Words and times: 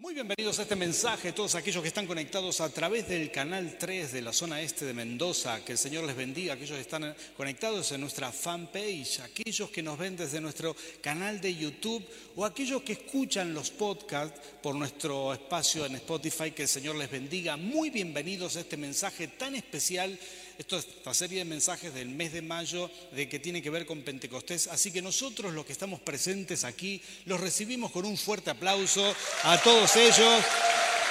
Muy 0.00 0.14
bienvenidos 0.14 0.58
a 0.58 0.62
este 0.62 0.76
mensaje, 0.76 1.34
todos 1.34 1.54
aquellos 1.54 1.82
que 1.82 1.88
están 1.88 2.06
conectados 2.06 2.62
a 2.62 2.70
través 2.70 3.06
del 3.06 3.30
canal 3.30 3.76
3 3.78 4.10
de 4.12 4.22
la 4.22 4.32
zona 4.32 4.62
este 4.62 4.86
de 4.86 4.94
Mendoza. 4.94 5.62
Que 5.62 5.72
el 5.72 5.78
Señor 5.78 6.04
les 6.04 6.16
bendiga, 6.16 6.54
aquellos 6.54 6.76
que 6.76 6.80
están 6.80 7.14
conectados 7.36 7.92
en 7.92 8.00
nuestra 8.00 8.32
fanpage, 8.32 9.20
aquellos 9.20 9.68
que 9.68 9.82
nos 9.82 9.98
ven 9.98 10.16
desde 10.16 10.40
nuestro 10.40 10.74
canal 11.02 11.38
de 11.38 11.54
YouTube 11.54 12.02
o 12.34 12.46
aquellos 12.46 12.80
que 12.80 12.94
escuchan 12.94 13.52
los 13.52 13.70
podcasts 13.70 14.40
por 14.62 14.74
nuestro 14.74 15.34
espacio 15.34 15.84
en 15.84 15.96
Spotify. 15.96 16.52
Que 16.52 16.62
el 16.62 16.68
Señor 16.68 16.96
les 16.96 17.10
bendiga. 17.10 17.58
Muy 17.58 17.90
bienvenidos 17.90 18.56
a 18.56 18.60
este 18.60 18.78
mensaje 18.78 19.28
tan 19.28 19.54
especial 19.54 20.18
esta 20.60 21.14
serie 21.14 21.38
de 21.38 21.46
mensajes 21.46 21.94
del 21.94 22.08
mes 22.08 22.34
de 22.34 22.42
mayo 22.42 22.90
de 23.12 23.28
que 23.30 23.38
tiene 23.38 23.62
que 23.62 23.70
ver 23.70 23.86
con 23.86 24.02
Pentecostés. 24.02 24.66
Así 24.66 24.92
que 24.92 25.00
nosotros 25.00 25.54
los 25.54 25.64
que 25.64 25.72
estamos 25.72 26.00
presentes 26.00 26.64
aquí 26.64 27.02
los 27.24 27.40
recibimos 27.40 27.90
con 27.90 28.04
un 28.04 28.18
fuerte 28.18 28.50
aplauso 28.50 29.14
a 29.44 29.56
todos 29.62 29.96
ellos. 29.96 30.44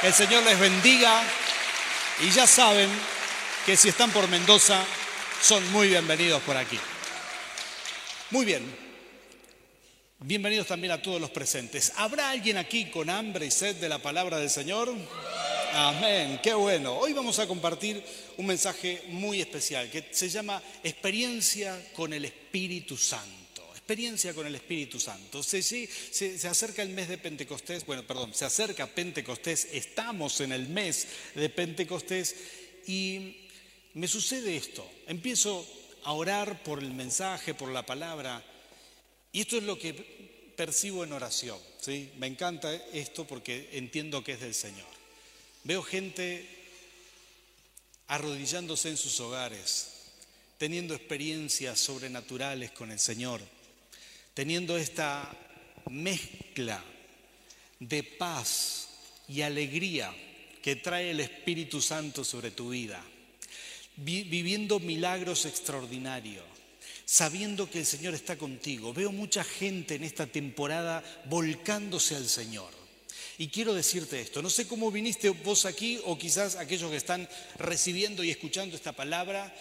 El 0.03 0.13
Señor 0.13 0.43
les 0.43 0.59
bendiga. 0.59 1.23
Y 2.21 2.29
ya 2.29 2.45
saben 2.45 2.89
que 3.65 3.75
si 3.75 3.89
están 3.89 4.11
por 4.11 4.27
Mendoza 4.27 4.85
son 5.41 5.67
muy 5.71 5.87
bienvenidos 5.87 6.43
por 6.43 6.55
aquí. 6.55 6.77
Muy 8.29 8.45
bien. 8.45 8.63
Bienvenidos 10.19 10.67
también 10.67 10.91
a 10.91 11.01
todos 11.01 11.19
los 11.19 11.31
presentes. 11.31 11.93
¿Habrá 11.95 12.29
alguien 12.29 12.57
aquí 12.57 12.91
con 12.91 13.09
hambre 13.09 13.47
y 13.47 13.51
sed 13.51 13.77
de 13.77 13.89
la 13.89 13.97
palabra 13.97 14.37
del 14.37 14.49
Señor? 14.49 14.93
Amén, 15.73 16.39
qué 16.41 16.53
bueno. 16.53 16.97
Hoy 16.97 17.13
vamos 17.13 17.37
a 17.37 17.47
compartir 17.47 18.03
un 18.37 18.45
mensaje 18.45 19.03
muy 19.09 19.39
especial 19.39 19.89
que 19.89 20.05
se 20.11 20.29
llama 20.29 20.61
Experiencia 20.83 21.91
con 21.93 22.11
el 22.11 22.25
Espíritu 22.25 22.97
Santo. 22.97 23.63
Experiencia 23.75 24.33
con 24.33 24.47
el 24.47 24.55
Espíritu 24.55 24.99
Santo. 24.99 25.43
Se, 25.43 25.61
se, 25.61 26.47
acerca 26.47 26.81
el 26.81 26.89
mes 26.89 27.07
de 27.07 27.17
Pentecostés, 27.17 27.85
bueno, 27.85 28.05
perdón, 28.05 28.33
se 28.33 28.45
acerca 28.45 28.87
Pentecostés, 28.87 29.67
estamos 29.71 30.41
en 30.41 30.53
el 30.53 30.69
mes 30.69 31.07
de 31.35 31.49
Pentecostés 31.49 32.35
y 32.87 33.37
me 33.93 34.07
sucede 34.07 34.57
esto. 34.57 34.89
Empiezo 35.07 35.67
a 36.03 36.13
orar 36.13 36.63
por 36.63 36.79
el 36.79 36.93
mensaje, 36.93 37.53
por 37.53 37.69
la 37.69 37.85
palabra, 37.85 38.43
y 39.31 39.41
esto 39.41 39.57
es 39.57 39.63
lo 39.63 39.77
que 39.77 39.93
percibo 40.55 41.03
en 41.03 41.13
oración. 41.13 41.59
¿sí? 41.79 42.11
Me 42.17 42.27
encanta 42.27 42.73
esto 42.91 43.25
porque 43.25 43.69
entiendo 43.73 44.23
que 44.23 44.33
es 44.33 44.39
del 44.39 44.55
Señor. 44.55 44.98
Veo 45.63 45.83
gente 45.83 46.47
arrodillándose 48.07 48.89
en 48.89 48.97
sus 48.97 49.19
hogares, 49.19 49.87
teniendo 50.57 50.95
experiencias 50.95 51.79
sobrenaturales 51.79 52.71
con 52.71 52.91
el 52.91 52.99
Señor, 52.99 53.41
teniendo 54.33 54.77
esta 54.77 55.31
mezcla 55.89 56.83
de 57.79 58.03
paz 58.03 58.89
y 59.27 59.41
alegría 59.41 60.13
que 60.61 60.75
trae 60.75 61.11
el 61.11 61.19
Espíritu 61.19 61.81
Santo 61.81 62.23
sobre 62.23 62.51
tu 62.51 62.69
vida, 62.69 63.03
viviendo 63.95 64.79
milagros 64.79 65.45
extraordinarios, 65.45 66.45
sabiendo 67.05 67.69
que 67.69 67.79
el 67.79 67.85
Señor 67.85 68.13
está 68.13 68.37
contigo. 68.37 68.93
Veo 68.93 69.11
mucha 69.11 69.43
gente 69.43 69.95
en 69.95 70.03
esta 70.03 70.25
temporada 70.25 71.03
volcándose 71.25 72.15
al 72.15 72.27
Señor. 72.27 72.78
Y 73.39 73.47
quiero 73.47 73.73
decirte 73.73 74.19
esto, 74.19 74.41
no 74.41 74.49
sé 74.49 74.67
cómo 74.67 74.91
viniste 74.91 75.29
vos 75.29 75.63
aquí 75.63 75.97
o 76.03 76.17
quizás 76.17 76.57
aquellos 76.57 76.91
que 76.91 76.97
están 76.97 77.25
recibiendo 77.57 78.21
y 78.21 78.31
escuchando 78.31 78.75
esta 78.75 78.91
palabra, 78.91 79.55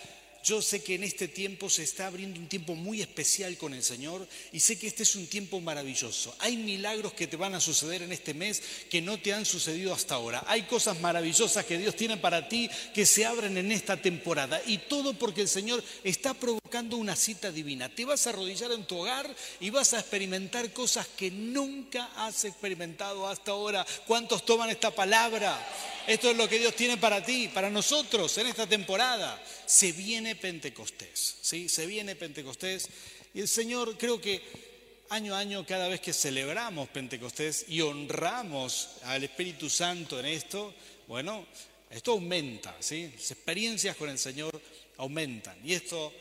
yo 0.44 0.62
sé 0.62 0.83
que 0.83 0.94
en 0.94 1.05
este 1.05 1.28
tiempo 1.28 1.69
se 1.69 1.83
está 1.83 2.06
abriendo 2.06 2.39
un 2.41 2.48
tiempo 2.48 2.75
muy 2.75 3.00
especial 3.00 3.56
con 3.56 3.75
el 3.75 3.83
Señor 3.83 4.27
y 4.53 4.61
sé 4.61 4.78
que 4.78 4.86
este 4.86 5.03
es 5.03 5.14
un 5.17 5.27
tiempo 5.27 5.61
maravilloso. 5.61 6.34
Hay 6.39 6.56
milagros 6.56 7.12
que 7.12 7.27
te 7.27 7.36
van 7.36 7.55
a 7.55 7.61
suceder 7.61 8.03
en 8.03 8.12
este 8.12 8.34
mes 8.34 8.62
que 8.91 9.03
no 9.03 9.19
te 9.19 9.33
han 9.33 9.45
sucedido 9.45 9.92
hasta 9.92 10.14
ahora. 10.14 10.45
Hay 10.47 10.62
cosas 10.62 11.00
maravillosas 11.00 11.64
que 11.64 11.78
Dios 11.78 11.97
tiene 11.97 12.17
para 12.17 12.48
ti 12.48 12.70
que 12.95 13.05
se 13.05 13.27
abren 13.27 13.56
en 13.58 13.72
esta 13.72 13.97
temporada 13.97 14.61
y 14.67 14.78
todo 14.78 15.14
porque 15.14 15.42
el 15.42 15.48
Señor 15.48 15.83
está 16.05 16.34
provocando 16.34 16.97
una 16.97 17.17
cita 17.17 17.51
divina. 17.51 17.89
Te 17.89 18.05
vas 18.05 18.27
a 18.27 18.30
arrodillar 18.30 18.73
en 18.73 18.86
tu 18.86 18.98
hogar 18.98 19.29
y 19.61 19.70
vas 19.70 19.95
a 19.95 20.01
experimentar 20.01 20.73
cosas 20.73 21.07
que 21.17 21.30
nunca 21.30 22.11
has 22.17 22.45
experimentado 22.45 23.27
hasta 23.27 23.52
ahora. 23.52 23.86
¿Cuántos 24.07 24.45
toman 24.45 24.70
esta 24.70 24.91
palabra? 24.91 25.58
Esto 26.07 26.30
es 26.30 26.36
lo 26.39 26.48
que 26.48 26.58
Dios 26.58 26.74
tiene 26.74 26.96
para 26.96 27.23
ti, 27.23 27.48
para 27.52 27.68
nosotros 27.68 28.39
en 28.39 28.46
esta 28.46 28.67
temporada. 28.67 29.42
Se 29.67 29.92
viene 29.92 30.27
Pentecostés, 30.36 31.36
¿sí? 31.40 31.68
Se 31.68 31.86
viene 31.86 32.16
Pentecostés. 32.16 32.89
Y 33.34 33.40
el 33.40 33.48
Señor, 33.48 33.96
creo 33.98 34.20
que 34.20 34.42
año 35.11 35.34
a 35.34 35.39
año, 35.39 35.66
cada 35.66 35.89
vez 35.89 36.00
que 36.00 36.12
celebramos 36.12 36.89
Pentecostés 36.89 37.66
y 37.68 37.80
honramos 37.80 38.90
al 39.05 39.24
Espíritu 39.24 39.68
Santo 39.70 40.18
en 40.20 40.27
esto, 40.27 40.74
bueno, 41.06 41.46
esto 41.90 42.12
aumenta, 42.12 42.77
¿sí? 42.80 43.11
Las 43.14 43.30
experiencias 43.30 43.96
con 43.96 44.11
el 44.11 44.18
Señor 44.18 44.61
aumentan. 44.98 45.58
Y 45.64 45.74
esto 45.74 46.12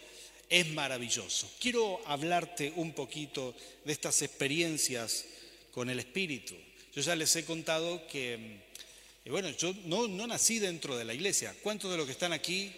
es 0.50 0.68
maravilloso. 0.70 1.52
Quiero 1.60 2.02
hablarte 2.06 2.72
un 2.76 2.94
poquito 2.94 3.56
de 3.84 3.94
estas 3.94 4.22
experiencias 4.22 5.26
con 5.72 5.90
el 5.90 6.00
Espíritu. 6.00 6.56
Yo 6.96 7.02
ya 7.02 7.16
les 7.16 7.36
he 7.36 7.46
contado 7.46 8.08
que 8.08 8.66
y 9.28 9.30
bueno, 9.30 9.50
yo 9.50 9.76
no, 9.84 10.08
nací 10.26 10.58
dentro 10.58 10.98
de 10.98 11.04
la 11.04 11.14
iglesia. 11.14 11.54
¿Cuántos 11.62 11.92
de 11.92 11.98
los 11.98 12.06
que 12.06 12.14
están 12.14 12.32
aquí 12.32 12.74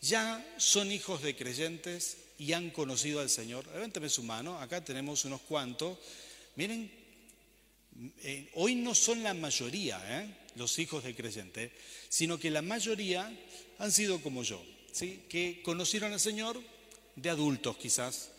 ya 0.00 0.54
son 0.56 0.90
hijos 0.90 1.22
de 1.22 1.36
creyentes 1.36 2.16
y 2.38 2.52
han 2.52 2.70
conocido 2.70 3.20
al 3.20 3.30
Señor? 3.30 3.66
Levánteme 3.72 4.08
su 4.08 4.22
mano, 4.22 4.58
acá 4.58 4.84
tenemos 4.84 5.24
unos 5.24 5.40
cuantos. 5.42 5.98
Miren, 6.56 6.90
eh, 8.22 8.50
hoy 8.54 8.74
no 8.74 8.94
son 8.94 9.22
la 9.22 9.34
mayoría 9.34 10.00
¿eh? 10.20 10.34
los 10.56 10.78
hijos 10.78 11.04
de 11.04 11.14
creyentes, 11.14 11.70
sino 12.08 12.38
que 12.38 12.50
la 12.50 12.62
mayoría 12.62 13.30
han 13.78 13.92
sido 13.92 14.20
como 14.22 14.42
yo, 14.42 14.62
¿sí? 14.92 15.22
que 15.28 15.60
conocieron 15.62 16.12
al 16.12 16.20
Señor 16.20 16.60
de 17.16 17.30
adultos 17.30 17.76
quizás. 17.76 18.30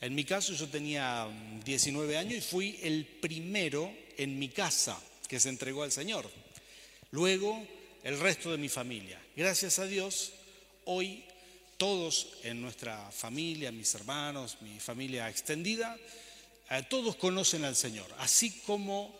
En 0.00 0.14
mi 0.14 0.24
caso 0.24 0.52
yo 0.52 0.68
tenía 0.68 1.26
19 1.64 2.16
años 2.16 2.38
y 2.38 2.40
fui 2.40 2.78
el 2.82 3.04
primero 3.04 3.92
en 4.16 4.38
mi 4.38 4.48
casa 4.48 5.00
que 5.26 5.40
se 5.40 5.48
entregó 5.48 5.82
al 5.82 5.92
Señor. 5.92 6.30
Luego, 7.10 7.66
el 8.04 8.18
resto 8.20 8.50
de 8.50 8.58
mi 8.58 8.68
familia. 8.68 9.20
Gracias 9.36 9.78
a 9.78 9.86
Dios, 9.86 10.32
hoy 10.90 11.22
todos 11.76 12.28
en 12.42 12.60
nuestra 12.60 13.10
familia, 13.12 13.70
mis 13.70 13.94
hermanos, 13.94 14.56
mi 14.62 14.80
familia 14.80 15.28
extendida, 15.28 15.96
eh, 16.70 16.82
todos 16.88 17.16
conocen 17.16 17.64
al 17.64 17.76
Señor. 17.76 18.06
Así 18.18 18.60
como 18.66 19.14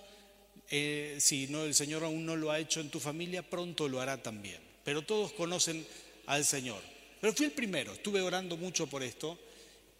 eh, 0.70 1.16
si 1.20 1.46
no, 1.48 1.64
el 1.64 1.74
Señor 1.74 2.04
aún 2.04 2.24
no 2.26 2.36
lo 2.36 2.50
ha 2.50 2.58
hecho 2.58 2.80
en 2.80 2.90
tu 2.90 3.00
familia, 3.00 3.48
pronto 3.48 3.88
lo 3.88 4.00
hará 4.00 4.22
también. 4.22 4.60
Pero 4.82 5.02
todos 5.02 5.32
conocen 5.32 5.86
al 6.26 6.44
Señor. 6.44 6.82
Pero 7.20 7.34
fui 7.34 7.46
el 7.46 7.52
primero, 7.52 7.92
estuve 7.92 8.22
orando 8.22 8.56
mucho 8.56 8.86
por 8.86 9.02
esto 9.02 9.38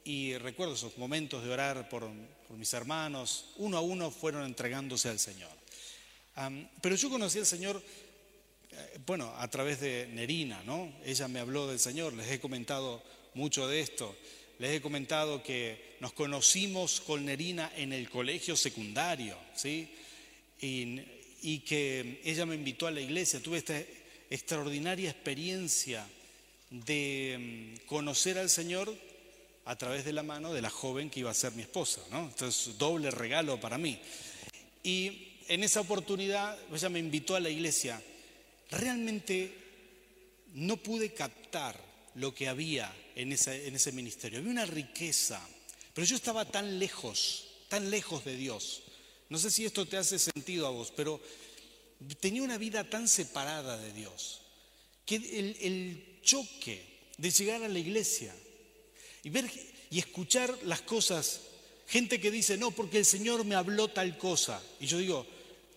y 0.05 0.37
recuerdo 0.39 0.75
esos 0.75 0.97
momentos 0.97 1.45
de 1.45 1.51
orar 1.51 1.89
por 1.89 2.09
mis 2.57 2.73
hermanos, 2.73 3.51
uno 3.57 3.77
a 3.77 3.81
uno 3.81 4.11
fueron 4.11 4.45
entregándose 4.45 5.09
al 5.09 5.19
Señor 5.19 5.59
pero 6.81 6.95
yo 6.95 7.11
conocí 7.11 7.39
al 7.39 7.47
Señor, 7.47 7.83
bueno, 9.07 9.33
a 9.37 9.49
través 9.49 9.81
de 9.81 10.09
Nerina, 10.13 10.63
¿no? 10.65 10.93
Ella 11.05 11.29
me 11.29 11.41
habló 11.41 11.67
del 11.67 11.79
Señor, 11.79 12.13
les 12.13 12.31
he 12.31 12.41
comentado 12.41 13.03
mucho 13.35 13.67
de 13.69 13.81
esto. 13.81 14.17
Les 14.59 14.73
he 14.73 14.81
comentado 14.81 15.43
que 15.43 15.97
nos 16.01 16.13
conocimos 16.13 17.01
con 17.01 17.25
Nerina 17.25 17.73
en 17.77 17.93
el 17.93 18.11
colegio 18.11 18.57
secundario, 18.57 19.37
¿sí? 19.55 19.89
Y, 20.61 21.01
y 21.43 21.61
que 21.61 22.21
ella 22.25 22.45
me 22.45 22.57
invitó 22.57 22.87
a 22.87 22.91
la 22.91 23.01
iglesia. 23.01 23.41
Tuve 23.41 23.59
esta 23.59 23.81
extraordinaria 24.31 25.11
experiencia 25.11 26.07
de 26.71 27.77
mm, 27.81 27.87
conocer 27.87 28.39
al 28.39 28.51
Señor 28.51 28.93
a 29.65 29.77
través 29.77 30.05
de 30.05 30.13
la 30.13 30.23
mano 30.23 30.53
de 30.53 30.63
la 30.63 30.71
joven 30.71 31.11
que 31.11 31.21
iba 31.21 31.31
a 31.31 31.35
ser 31.35 31.53
mi 31.53 31.63
esposa, 31.63 32.01
¿no? 32.11 32.21
Entonces, 32.25 32.79
doble 32.79 33.11
regalo 33.11 33.61
para 33.61 33.79
mí. 33.79 34.01
Y 34.83 35.37
en 35.49 35.63
esa 35.63 35.81
oportunidad 35.81 36.59
ella 36.73 36.89
me 36.89 36.99
invitó 36.99 37.37
a 37.37 37.41
la 37.41 37.51
iglesia. 37.51 38.03
Realmente 38.71 39.55
no 40.55 40.77
pude 40.77 41.15
captar 41.15 41.79
lo 42.15 42.35
que 42.35 42.49
había 42.49 42.95
en, 43.15 43.33
ese 43.33 43.93
ministerio. 43.93 44.39
Había 44.39 44.51
una 44.51 44.67
riqueza, 44.67 45.41
pero 45.95 46.07
yo 46.07 46.17
estaba 46.17 46.45
tan 46.45 46.79
lejos, 46.79 47.49
tan 47.69 47.91
lejos 47.91 48.25
de 48.25 48.37
Dios. 48.37 48.83
No 49.29 49.39
sé 49.39 49.51
si 49.51 49.65
esto 49.65 49.87
te 49.87 49.97
hace 49.97 50.19
sentido 50.19 50.67
a 50.67 50.71
vos, 50.71 50.93
pero 50.95 51.21
tenía 52.21 52.43
una 52.43 52.59
vida 52.59 52.89
tan 52.89 53.09
separada 53.09 53.79
de 53.79 53.93
Dios 53.93 54.41
que 55.05 55.17
el, 55.17 56.19
choque 56.23 56.85
de 57.17 57.31
llegar 57.31 57.63
a 57.63 57.69
la 57.69 57.79
iglesia 57.79 58.35
y 59.23 59.31
ver 59.31 59.51
y 59.91 59.99
escuchar 59.99 60.55
las 60.65 60.83
cosas, 60.83 61.41
gente 61.87 62.21
que 62.21 62.31
dice, 62.31 62.59
no, 62.59 62.71
porque 62.71 62.99
el 62.99 63.07
Señor 63.07 63.47
me 63.47 63.55
habló 63.55 63.89
tal 63.89 64.19
cosa. 64.19 64.63
Y 64.79 64.87
yo 64.87 64.99
digo, 64.99 65.27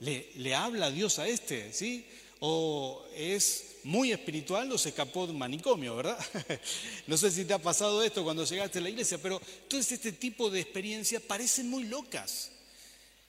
¿Le, 0.02 0.56
habla 0.56 0.90
Dios 0.90 1.20
a 1.20 1.28
este? 1.28 1.72
¿Sí? 1.74 2.06
¿O 2.44 3.06
es 3.16 3.78
muy 3.84 4.12
espiritual 4.12 4.72
o 4.72 4.78
se 4.78 4.90
escapó 4.90 5.28
de 5.28 5.34
un 5.34 5.38
manicomio, 5.38 5.96
verdad? 5.96 6.18
no 7.08 7.16
sé 7.16 7.30
si 7.30 7.46
te 7.46 7.54
ha 7.54 7.60
pasado 7.60 8.02
esto 8.04 8.24
cuando 8.24 8.46
llegaste 8.46 8.80
a 8.80 8.82
la 8.82 8.90
iglesia, 8.90 9.20
pero 9.22 9.40
todo 9.68 9.80
este 9.80 10.12
tipo 10.12 10.50
de 10.50 10.60
experiencias 10.60 11.22
parecen 11.22 11.70
muy 11.70 11.84
locas. 11.84 12.52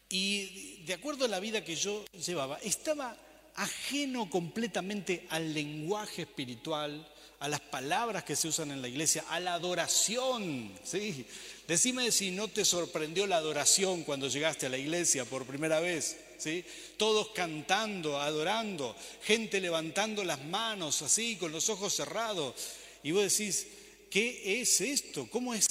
y 0.09 0.83
de 0.85 0.95
acuerdo 0.95 1.27
a 1.27 1.29
la 1.29 1.41
vida 1.41 1.63
que 1.63 1.77
yo 1.77 2.05
llevaba, 2.27 2.59
estaba 2.59 3.17
ajeno 3.55 4.31
completamente 4.31 5.27
al 5.31 5.53
lenguaje 5.53 6.23
espiritual, 6.23 7.07
a 7.41 7.49
las 7.49 7.61
palabras 7.61 8.25
que 8.25 8.37
se 8.37 8.49
usan 8.49 8.71
en 8.71 8.81
la 8.81 8.89
iglesia, 8.89 9.25
a 9.29 9.41
la 9.41 9.55
adoración. 9.55 10.73
¿sí? 10.85 11.27
Decime 11.67 12.13
si 12.13 12.31
no 12.31 12.49
te 12.49 12.65
sorprendió 12.65 13.27
la 13.27 13.37
adoración 13.37 14.05
cuando 14.05 14.29
llegaste 14.29 14.67
a 14.67 14.71
la 14.71 14.79
iglesia 14.79 15.25
por 15.25 15.45
primera 15.45 15.81
vez. 15.81 16.17
¿Sí? 16.43 16.65
Todos 16.97 17.29
cantando, 17.29 18.21
adorando, 18.21 18.97
gente 19.23 19.61
levantando 19.61 20.25
las 20.25 20.45
manos 20.45 21.03
así, 21.03 21.37
con 21.37 21.53
los 21.53 21.69
ojos 21.69 21.95
cerrados. 21.95 22.55
Y 23.03 23.13
vos 23.13 23.23
decís, 23.23 23.67
¿qué 24.11 24.61
es 24.61 24.81
esto? 24.81 25.29
¿Cómo 25.31 25.55
es? 25.55 25.67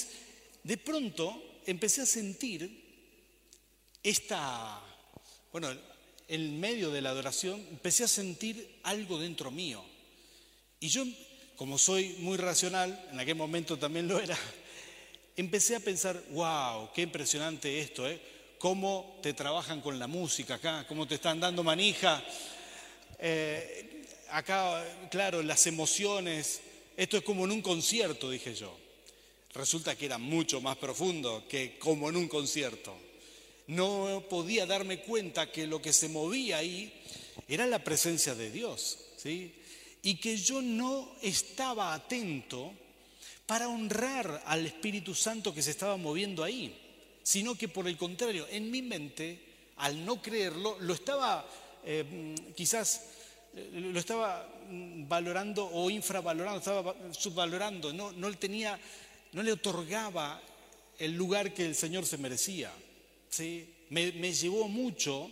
De 0.62 0.76
pronto 0.78 1.60
empecé 1.66 2.02
a 2.02 2.06
sentir 2.06 2.82
esta, 4.02 4.80
bueno, 5.52 5.76
en 6.28 6.58
medio 6.58 6.90
de 6.90 7.02
la 7.02 7.10
adoración, 7.10 7.64
empecé 7.70 8.04
a 8.04 8.08
sentir 8.08 8.78
algo 8.82 9.18
dentro 9.18 9.50
mío. 9.50 9.84
Y 10.80 10.88
yo, 10.88 11.04
como 11.56 11.78
soy 11.78 12.16
muy 12.18 12.36
racional, 12.38 13.08
en 13.12 13.20
aquel 13.20 13.36
momento 13.36 13.78
también 13.78 14.08
lo 14.08 14.18
era, 14.18 14.38
empecé 15.36 15.76
a 15.76 15.80
pensar, 15.80 16.22
wow, 16.30 16.90
qué 16.94 17.02
impresionante 17.02 17.80
esto, 17.80 18.08
¿eh? 18.08 18.20
Cómo 18.62 19.18
te 19.20 19.34
trabajan 19.34 19.80
con 19.80 19.98
la 19.98 20.06
música 20.06 20.54
acá, 20.54 20.86
cómo 20.86 21.04
te 21.04 21.16
están 21.16 21.40
dando 21.40 21.64
manija. 21.64 22.22
Eh, 23.18 24.04
acá, 24.30 24.84
claro, 25.10 25.42
las 25.42 25.66
emociones, 25.66 26.60
esto 26.96 27.16
es 27.16 27.24
como 27.24 27.44
en 27.44 27.50
un 27.50 27.60
concierto, 27.60 28.30
dije 28.30 28.54
yo. 28.54 28.72
Resulta 29.52 29.96
que 29.96 30.06
era 30.06 30.16
mucho 30.16 30.60
más 30.60 30.76
profundo 30.76 31.42
que 31.48 31.76
como 31.76 32.08
en 32.08 32.14
un 32.14 32.28
concierto 32.28 32.96
no 33.66 34.22
podía 34.30 34.64
darme 34.64 35.00
cuenta 35.00 35.50
que 35.50 35.66
lo 35.66 35.82
que 35.82 35.92
se 35.92 36.08
movía 36.08 36.58
ahí 36.58 36.92
era 37.48 37.66
la 37.66 37.82
presencia 37.82 38.36
de 38.36 38.52
Dios, 38.52 38.96
¿sí? 39.16 39.56
Y 40.04 40.18
que 40.18 40.36
yo 40.36 40.62
no 40.62 41.16
estaba 41.20 41.94
atento 41.94 42.72
para 43.44 43.66
honrar 43.66 44.44
al 44.46 44.66
Espíritu 44.66 45.16
Santo 45.16 45.52
que 45.52 45.62
se 45.62 45.72
estaba 45.72 45.96
moviendo 45.96 46.44
ahí, 46.44 46.81
sino 47.22 47.56
que 47.56 47.68
por 47.68 47.86
el 47.88 47.96
contrario, 47.96 48.46
en 48.50 48.70
mi 48.70 48.82
mente, 48.82 49.40
al 49.76 50.04
no 50.04 50.20
creerlo, 50.20 50.78
lo 50.80 50.94
estaba 50.94 51.46
eh, 51.84 52.34
quizás 52.54 53.02
lo 53.54 53.98
estaba 53.98 54.48
valorando 55.08 55.66
o 55.66 55.90
infravalorando, 55.90 56.58
estaba 56.58 56.94
subvalorando, 57.12 57.92
no, 57.92 58.12
no, 58.12 58.32
tenía, 58.38 58.78
no 59.32 59.42
le 59.42 59.52
otorgaba 59.52 60.40
el 60.98 61.12
lugar 61.12 61.52
que 61.52 61.66
el 61.66 61.74
Señor 61.74 62.06
se 62.06 62.16
merecía. 62.16 62.72
¿sí? 63.28 63.68
Me, 63.90 64.12
me 64.12 64.32
llevó 64.32 64.68
mucho 64.68 65.30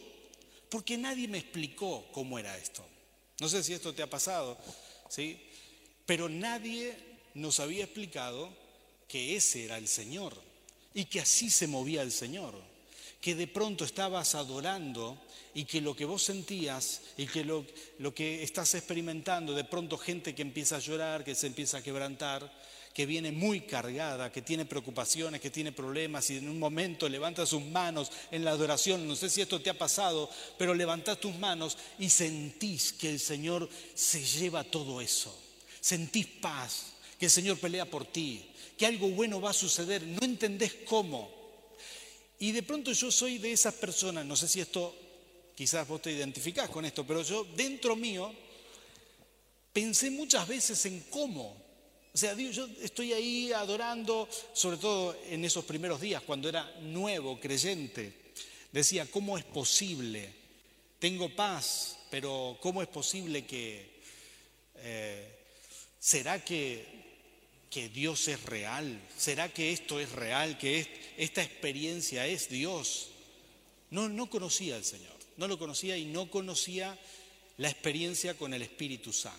porque 0.68 0.98
nadie 0.98 1.28
me 1.28 1.38
explicó 1.38 2.06
cómo 2.12 2.38
era 2.38 2.56
esto. 2.58 2.84
No 3.40 3.48
sé 3.48 3.62
si 3.62 3.72
esto 3.72 3.94
te 3.94 4.02
ha 4.02 4.10
pasado, 4.10 4.58
¿sí? 5.08 5.40
Pero 6.04 6.28
nadie 6.28 6.94
nos 7.34 7.58
había 7.58 7.84
explicado 7.84 8.52
que 9.08 9.34
ese 9.34 9.64
era 9.64 9.78
el 9.78 9.88
Señor 9.88 10.36
y 10.94 11.04
que 11.04 11.20
así 11.20 11.50
se 11.50 11.66
movía 11.66 12.02
el 12.02 12.12
Señor, 12.12 12.54
que 13.20 13.34
de 13.34 13.46
pronto 13.46 13.84
estabas 13.84 14.34
adorando 14.34 15.18
y 15.54 15.64
que 15.64 15.80
lo 15.80 15.94
que 15.94 16.04
vos 16.04 16.22
sentías 16.22 17.02
y 17.16 17.26
que 17.26 17.44
lo, 17.44 17.64
que 18.14 18.42
estás 18.42 18.74
experimentando, 18.74 19.54
de 19.54 19.64
pronto 19.64 19.98
gente 19.98 20.34
que 20.34 20.42
empieza 20.42 20.76
a 20.76 20.80
llorar, 20.80 21.24
que 21.24 21.34
se 21.34 21.46
empieza 21.46 21.78
a 21.78 21.82
quebrantar, 21.82 22.50
que 22.94 23.06
viene 23.06 23.30
muy 23.30 23.62
cargada, 23.62 24.32
que 24.32 24.42
tiene 24.42 24.64
preocupaciones, 24.64 25.40
que 25.40 25.50
tiene 25.50 25.70
problemas 25.70 26.28
y 26.30 26.38
en 26.38 26.48
un 26.48 26.58
momento 26.58 27.08
levanta 27.08 27.46
sus 27.46 27.62
manos 27.62 28.10
en 28.30 28.44
la 28.44 28.50
adoración, 28.50 29.06
no 29.06 29.14
sé 29.14 29.30
si 29.30 29.40
esto 29.40 29.60
te 29.60 29.70
ha 29.70 29.78
pasado, 29.78 30.28
pero 30.58 30.74
levantás 30.74 31.20
tus 31.20 31.34
manos 31.36 31.78
y 31.98 32.10
sentís 32.10 32.92
que 32.92 33.10
el 33.10 33.20
Señor 33.20 33.68
se 33.94 34.24
lleva 34.24 34.64
todo 34.64 35.00
eso, 35.00 35.36
sentís 35.80 36.26
paz, 36.26 36.94
que 37.20 37.26
el 37.26 37.30
Señor 37.30 37.58
pelea 37.58 37.84
por 37.84 38.06
ti, 38.06 38.50
que 38.76 38.86
algo 38.86 39.08
bueno 39.10 39.40
va 39.40 39.50
a 39.50 39.52
suceder, 39.52 40.02
no 40.02 40.24
entendés 40.24 40.74
cómo. 40.84 41.30
Y 42.40 42.50
de 42.50 42.64
pronto 42.64 42.90
yo 42.90 43.12
soy 43.12 43.38
de 43.38 43.52
esas 43.52 43.74
personas, 43.74 44.26
no 44.26 44.34
sé 44.34 44.48
si 44.48 44.60
esto, 44.60 44.96
quizás 45.54 45.86
vos 45.86 46.02
te 46.02 46.10
identificás 46.10 46.68
con 46.70 46.84
esto, 46.84 47.06
pero 47.06 47.22
yo 47.22 47.44
dentro 47.54 47.94
mío 47.94 48.34
pensé 49.72 50.10
muchas 50.10 50.48
veces 50.48 50.84
en 50.86 51.00
cómo 51.10 51.70
o 52.12 52.18
sea, 52.18 52.34
yo 52.34 52.68
estoy 52.82 53.12
ahí 53.12 53.52
adorando, 53.52 54.28
sobre 54.52 54.78
todo 54.78 55.16
en 55.28 55.44
esos 55.44 55.64
primeros 55.64 56.00
días, 56.00 56.22
cuando 56.22 56.48
era 56.48 56.64
nuevo, 56.80 57.38
creyente. 57.38 58.32
Decía, 58.72 59.06
¿cómo 59.06 59.38
es 59.38 59.44
posible? 59.44 60.32
Tengo 60.98 61.34
paz, 61.34 61.98
pero 62.10 62.58
¿cómo 62.60 62.82
es 62.82 62.88
posible 62.88 63.46
que... 63.46 64.00
Eh, 64.76 65.36
¿Será 66.00 66.44
que, 66.44 66.99
que, 67.70 67.88
Dios 67.88 68.28
es 68.28 68.42
real? 68.44 69.00
¿Será 69.16 69.52
que 69.52 69.72
esto 69.72 70.00
es 70.00 70.12
real? 70.12 70.58
¿Que 70.58 70.86
esta 71.16 71.42
experiencia 71.42 72.26
es 72.26 72.48
Dios? 72.48 73.08
No, 73.90 74.08
no 74.08 74.28
conocía 74.28 74.76
al 74.76 74.84
Señor, 74.84 75.16
no 75.36 75.48
lo 75.48 75.58
conocía 75.58 75.96
y 75.96 76.04
no 76.04 76.30
conocía 76.30 76.98
la 77.58 77.70
experiencia 77.70 78.34
con 78.34 78.54
el 78.54 78.62
Espíritu 78.62 79.12
Santo. 79.12 79.38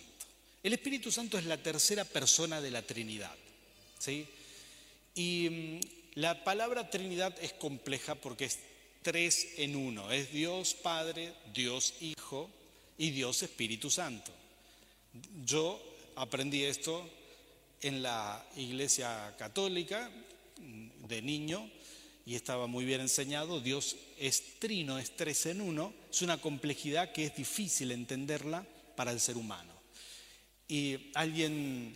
El 0.63 0.73
Espíritu 0.73 1.11
Santo 1.11 1.37
es 1.37 1.45
la 1.45 1.57
tercera 1.57 2.05
persona 2.05 2.61
de 2.61 2.71
la 2.71 2.81
Trinidad. 2.81 3.35
¿sí? 3.97 4.27
Y 5.15 5.49
mm, 5.49 5.79
la 6.15 6.43
palabra 6.43 6.89
Trinidad 6.89 7.35
es 7.41 7.53
compleja 7.53 8.15
porque 8.15 8.45
es 8.45 8.59
tres 9.01 9.53
en 9.57 9.75
uno. 9.75 10.11
Es 10.11 10.31
Dios 10.31 10.73
Padre, 10.73 11.33
Dios 11.53 11.95
Hijo 12.01 12.49
y 12.97 13.11
Dios 13.11 13.41
Espíritu 13.43 13.89
Santo. 13.89 14.31
Yo 15.45 15.81
aprendí 16.15 16.63
esto 16.63 17.09
en 17.81 18.01
la 18.01 18.45
iglesia 18.55 19.35
católica 19.37 20.09
mm, 20.59 21.07
de 21.07 21.21
niño 21.21 21.69
y 22.25 22.35
estaba 22.35 22.67
muy 22.67 22.85
bien 22.85 23.01
enseñado. 23.01 23.61
Dios 23.61 23.95
es 24.17 24.59
trino, 24.59 24.99
es 24.99 25.15
tres 25.15 25.45
en 25.47 25.61
uno. 25.61 25.93
Es 26.11 26.21
una 26.21 26.39
complejidad 26.39 27.11
que 27.11 27.25
es 27.25 27.35
difícil 27.35 27.91
entenderla 27.91 28.65
para 28.95 29.11
el 29.11 29.19
ser 29.19 29.37
humano 29.37 29.81
y 30.71 31.11
alguien 31.15 31.93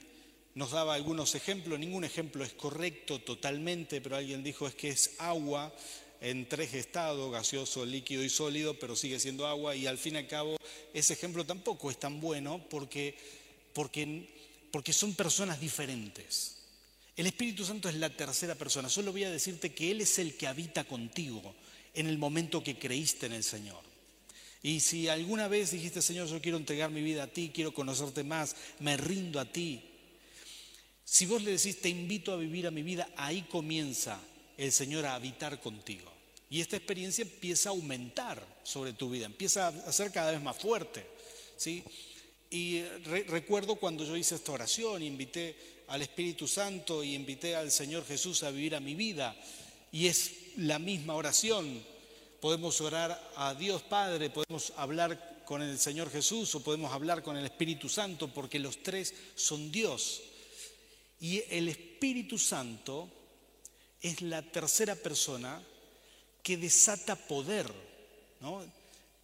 nos 0.54 0.72
daba 0.72 0.96
algunos 0.96 1.34
ejemplos, 1.34 1.80
ningún 1.80 2.04
ejemplo 2.04 2.44
es 2.44 2.52
correcto 2.52 3.20
totalmente, 3.22 4.02
pero 4.02 4.18
alguien 4.18 4.44
dijo 4.44 4.68
es 4.68 4.76
que 4.76 4.90
es 4.90 5.16
agua 5.18 5.74
en 6.20 6.46
tres 6.50 6.74
estados, 6.74 7.32
gaseoso, 7.32 7.86
líquido 7.86 8.22
y 8.22 8.28
sólido, 8.28 8.78
pero 8.78 8.98
sigue 8.98 9.18
siendo 9.18 9.48
agua 9.48 9.78
y 9.78 9.88
al 9.88 9.98
fin 9.98 10.16
y 10.16 10.18
al 10.18 10.28
cabo 10.28 10.58
ese 10.94 11.14
ejemplo 11.14 11.46
tampoco 11.46 11.90
es 11.90 11.98
tan 11.98 12.20
bueno 12.20 12.66
porque, 12.70 13.16
porque, 13.72 14.28
porque 14.76 14.92
son 14.92 15.14
personas 15.14 15.58
diferentes. 15.62 16.58
El 17.16 17.28
Espíritu 17.28 17.64
Santo 17.64 17.88
es 17.88 17.96
la 17.96 18.10
tercera 18.10 18.56
persona, 18.56 18.90
solo 18.90 19.14
voy 19.14 19.24
a 19.24 19.32
decirte 19.32 19.74
que 19.74 19.90
Él 19.90 20.02
es 20.02 20.20
el 20.20 20.36
que 20.36 20.48
habita 20.48 20.84
contigo 20.84 21.56
en 21.94 22.08
el 22.08 22.18
momento 22.18 22.62
que 22.62 22.78
creíste 22.78 23.28
en 23.28 23.32
el 23.32 23.46
Señor. 23.46 23.80
Y 24.62 24.82
si 24.82 25.08
alguna 25.08 25.48
vez 25.48 25.72
dijiste, 25.72 26.02
Señor, 26.02 26.28
yo 26.28 26.42
quiero 26.42 26.58
entregar 26.58 26.92
mi 26.92 27.02
vida 27.02 27.24
a 27.24 27.28
ti, 27.28 27.54
quiero 27.56 27.74
conocerte 27.74 28.26
más, 28.26 28.58
me 28.82 28.98
rindo 28.98 29.40
a 29.40 29.46
ti. 29.46 29.82
Si 31.06 31.26
vos 31.26 31.42
le 31.42 31.52
decís, 31.52 31.80
te 31.80 31.88
invito 31.88 32.34
a 32.34 32.36
vivir 32.36 32.68
a 32.68 32.72
mi 32.72 32.84
vida, 32.84 33.08
ahí 33.16 33.44
comienza 33.44 34.20
el 34.58 34.74
Señor 34.74 35.06
a 35.06 35.16
habitar 35.16 35.62
contigo. 35.62 36.12
Y 36.50 36.60
esta 36.60 36.76
experiencia 36.76 37.22
empieza 37.22 37.70
a 37.70 37.72
aumentar 37.72 38.46
sobre 38.64 38.92
tu 38.92 39.10
vida, 39.10 39.26
empieza 39.26 39.70
a 39.70 39.94
ser 39.94 40.12
cada 40.12 40.32
vez 40.32 40.42
más 40.42 40.58
fuerte. 40.58 41.08
¿sí? 41.56 41.82
Y 42.50 42.84
recuerdo 43.28 43.76
cuando 43.76 44.06
yo 44.06 44.16
hice 44.16 44.36
esta 44.36 44.52
oración, 44.52 45.04
invité 45.04 45.56
al 45.88 46.02
Espíritu 46.02 46.48
Santo 46.48 47.04
y 47.04 47.16
invité 47.16 47.56
al 47.56 47.72
Señor 47.72 48.06
Jesús 48.06 48.44
a 48.44 48.52
vivir 48.52 48.76
a 48.76 48.80
mi 48.80 48.96
vida. 48.96 49.36
Y 49.92 50.08
es 50.08 50.32
la 50.58 50.80
misma 50.80 51.16
oración 51.16 51.84
podemos 52.46 52.80
orar 52.80 53.32
a 53.38 53.56
Dios 53.56 53.82
Padre, 53.82 54.30
podemos 54.30 54.72
hablar 54.78 55.42
con 55.46 55.64
el 55.64 55.80
Señor 55.80 56.12
Jesús 56.12 56.54
o 56.54 56.60
podemos 56.60 56.94
hablar 56.94 57.24
con 57.24 57.36
el 57.38 57.46
Espíritu 57.46 57.90
Santo, 57.90 58.28
porque 58.28 58.60
los 58.60 58.84
tres 58.84 59.16
son 59.34 59.72
Dios. 59.72 60.22
Y 61.20 61.42
el 61.50 61.70
Espíritu 61.70 62.38
Santo 62.38 63.10
es 64.00 64.22
la 64.22 64.44
tercera 64.44 64.94
persona 64.94 65.60
que 66.44 66.58
desata 66.58 67.16
poder. 67.16 67.66
¿no? 68.42 68.64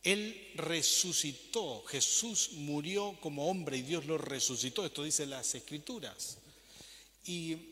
Él 0.03 0.51
resucitó, 0.55 1.83
Jesús 1.83 2.51
murió 2.53 3.17
como 3.21 3.49
hombre 3.49 3.77
y 3.77 3.81
Dios 3.83 4.05
lo 4.05 4.17
resucitó, 4.17 4.85
esto 4.85 5.03
dice 5.03 5.25
las 5.25 5.53
Escrituras. 5.53 6.37
Y 7.25 7.71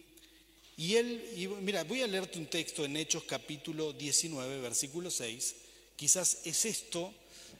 y 0.79 0.95
él, 0.95 1.21
mira, 1.61 1.83
voy 1.83 2.03
a 2.03 2.07
leerte 2.07 2.39
un 2.39 2.45
texto 2.45 2.85
en 2.85 2.95
Hechos 2.95 3.25
capítulo 3.25 3.91
19, 3.91 4.61
versículo 4.61 5.11
6. 5.11 5.55
Quizás 5.97 6.37
es 6.45 6.63
esto, 6.63 7.13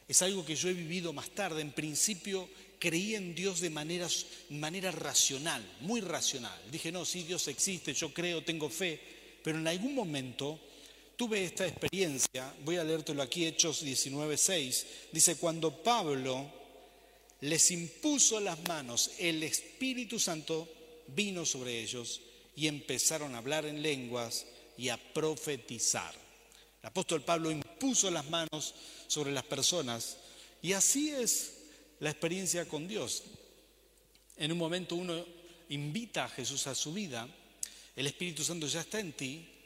es 0.07 0.21
algo 0.21 0.45
que 0.45 0.55
yo 0.55 0.69
he 0.69 0.73
vivido 0.73 1.11
más 1.11 1.29
tarde. 1.31 1.59
En 1.59 1.73
principio 1.73 2.47
creí 2.79 3.15
en 3.15 3.35
Dios 3.35 3.59
de 3.59 3.71
manera, 3.71 4.07
manera 4.51 4.91
racional, 4.91 5.61
muy 5.81 5.99
racional. 5.99 6.57
Dije, 6.71 6.93
no, 6.93 7.03
sí, 7.03 7.23
Dios 7.23 7.45
existe, 7.49 7.93
yo 7.93 8.13
creo, 8.13 8.41
tengo 8.45 8.69
fe. 8.69 9.01
Pero 9.43 9.59
en 9.59 9.67
algún 9.67 9.95
momento 9.95 10.57
tuve 11.19 11.43
esta 11.43 11.67
experiencia, 11.67 12.55
voy 12.63 12.77
a 12.77 12.83
leértelo 12.85 13.21
aquí, 13.21 13.45
Hechos 13.45 13.83
19:6, 13.83 14.85
dice, 15.11 15.35
cuando 15.35 15.83
Pablo 15.83 16.49
les 17.41 17.71
impuso 17.71 18.39
las 18.39 18.57
manos, 18.69 19.11
el 19.19 19.43
Espíritu 19.43 20.17
Santo 20.17 20.69
vino 21.07 21.45
sobre 21.45 21.77
ellos 21.81 22.21
y 22.55 22.67
empezaron 22.67 23.35
a 23.35 23.39
hablar 23.39 23.65
en 23.65 23.81
lenguas 23.81 24.45
y 24.77 24.87
a 24.87 24.95
profetizar. 24.95 26.15
El 26.81 26.87
apóstol 26.87 27.21
Pablo 27.21 27.51
impuso 27.51 28.09
las 28.09 28.29
manos 28.29 28.73
sobre 29.07 29.33
las 29.33 29.43
personas 29.43 30.15
y 30.61 30.71
así 30.71 31.09
es 31.09 31.55
la 31.99 32.11
experiencia 32.11 32.65
con 32.65 32.87
Dios. 32.87 33.23
En 34.37 34.53
un 34.53 34.57
momento 34.57 34.95
uno 34.95 35.25
invita 35.67 36.23
a 36.23 36.29
Jesús 36.29 36.65
a 36.67 36.75
su 36.75 36.93
vida, 36.93 37.27
el 37.97 38.07
Espíritu 38.07 38.41
Santo 38.41 38.67
ya 38.67 38.79
está 38.79 39.01
en 39.01 39.11
ti, 39.11 39.58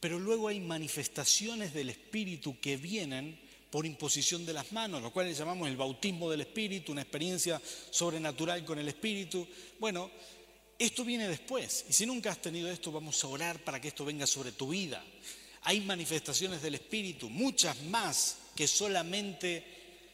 pero 0.00 0.18
luego 0.18 0.48
hay 0.48 0.60
manifestaciones 0.60 1.74
del 1.74 1.90
Espíritu 1.90 2.58
que 2.60 2.76
vienen 2.76 3.38
por 3.70 3.84
imposición 3.84 4.46
de 4.46 4.52
las 4.52 4.72
manos, 4.72 5.02
lo 5.02 5.12
cual 5.12 5.26
le 5.26 5.34
llamamos 5.34 5.68
el 5.68 5.76
bautismo 5.76 6.30
del 6.30 6.42
Espíritu, 6.42 6.92
una 6.92 7.02
experiencia 7.02 7.60
sobrenatural 7.90 8.64
con 8.64 8.78
el 8.78 8.88
Espíritu. 8.88 9.46
Bueno, 9.78 10.10
esto 10.78 11.04
viene 11.04 11.28
después, 11.28 11.84
y 11.88 11.92
si 11.92 12.06
nunca 12.06 12.30
has 12.30 12.40
tenido 12.40 12.70
esto, 12.70 12.92
vamos 12.92 13.22
a 13.22 13.28
orar 13.28 13.62
para 13.64 13.80
que 13.80 13.88
esto 13.88 14.04
venga 14.04 14.26
sobre 14.26 14.52
tu 14.52 14.68
vida. 14.68 15.04
Hay 15.62 15.80
manifestaciones 15.80 16.62
del 16.62 16.76
Espíritu, 16.76 17.28
muchas 17.28 17.82
más 17.82 18.38
que 18.54 18.68
solamente 18.68 19.64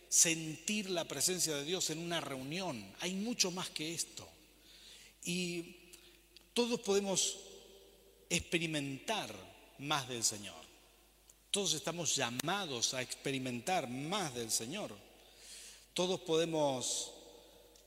sentir 0.08 0.90
la 0.90 1.04
presencia 1.04 1.54
de 1.54 1.64
Dios 1.64 1.90
en 1.90 1.98
una 1.98 2.20
reunión. 2.20 2.92
Hay 3.00 3.14
mucho 3.14 3.50
más 3.50 3.68
que 3.70 3.94
esto. 3.94 4.28
Y 5.24 5.76
todos 6.54 6.80
podemos 6.80 7.38
experimentar 8.30 9.53
más 9.78 10.08
del 10.08 10.24
Señor. 10.24 10.62
Todos 11.50 11.74
estamos 11.74 12.16
llamados 12.16 12.94
a 12.94 13.02
experimentar 13.02 13.88
más 13.88 14.34
del 14.34 14.50
Señor. 14.50 14.92
Todos 15.92 16.20
podemos, 16.20 17.12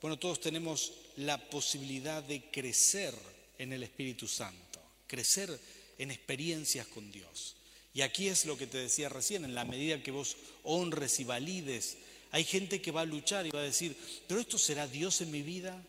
bueno, 0.01 0.17
todos 0.17 0.39
tenemos 0.39 0.93
la 1.17 1.37
posibilidad 1.37 2.23
de 2.23 2.49
crecer 2.49 3.13
en 3.57 3.73
el 3.73 3.83
Espíritu 3.83 4.27
Santo, 4.27 4.79
crecer 5.07 5.59
en 5.97 6.11
experiencias 6.11 6.87
con 6.87 7.11
Dios. 7.11 7.55
Y 7.93 8.01
aquí 8.01 8.27
es 8.27 8.45
lo 8.45 8.57
que 8.57 8.67
te 8.67 8.77
decía 8.77 9.09
recién, 9.09 9.43
en 9.43 9.55
la 9.55 9.65
medida 9.65 10.01
que 10.03 10.11
vos 10.11 10.37
honres 10.63 11.19
y 11.19 11.23
valides, 11.23 11.97
hay 12.31 12.43
gente 12.43 12.81
que 12.81 12.91
va 12.91 13.01
a 13.01 13.05
luchar 13.05 13.45
y 13.47 13.51
va 13.51 13.59
a 13.59 13.63
decir, 13.63 13.97
pero 14.27 14.39
esto 14.39 14.57
será 14.57 14.87
Dios 14.87 15.21
en 15.21 15.31
mi 15.31 15.41
vida 15.41 15.81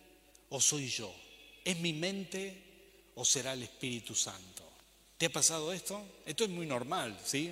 o 0.48 0.60
soy 0.60 0.88
yo, 0.88 1.14
es 1.64 1.78
mi 1.80 1.92
mente 1.92 2.62
o 3.14 3.24
será 3.24 3.52
el 3.52 3.62
Espíritu 3.62 4.14
Santo. 4.14 4.57
¿Te 5.18 5.26
ha 5.26 5.30
pasado 5.30 5.72
esto? 5.72 6.00
Esto 6.24 6.44
es 6.44 6.50
muy 6.50 6.64
normal, 6.64 7.18
¿sí? 7.24 7.50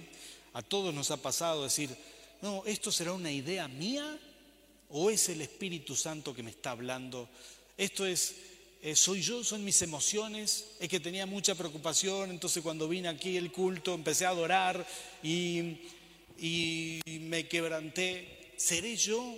A 0.53 0.63
todos 0.63 0.95
nos 0.95 1.11
ha 1.11 1.17
pasado 1.17 1.65
decir, 1.65 1.91
no, 2.41 2.63
¿esto 2.65 2.93
será 2.93 3.13
una 3.13 3.33
idea 3.33 3.67
mía 3.67 4.19
o 4.89 5.11
es 5.11 5.29
el 5.31 5.43
Espíritu 5.43 5.97
Santo 5.97 6.33
que 6.33 6.45
me 6.45 6.51
está 6.51 6.71
hablando? 6.71 7.29
Esto 7.77 8.07
es, 8.07 8.37
eh, 8.83 8.95
soy 8.95 9.21
yo, 9.21 9.43
son 9.43 9.65
mis 9.65 9.83
emociones, 9.83 10.77
es 10.79 10.89
que 10.89 11.01
tenía 11.01 11.27
mucha 11.27 11.57
preocupación, 11.57 12.31
entonces 12.31 12.63
cuando 12.63 12.89
vine 12.89 13.09
aquí 13.09 13.37
el 13.37 13.51
culto 13.51 13.95
empecé 13.95 14.27
a 14.27 14.31
adorar 14.31 14.87
y, 15.25 15.79
y 16.39 17.01
me 17.23 17.49
quebranté. 17.49 18.53
¿Seré 18.57 18.97
yo? 18.97 19.37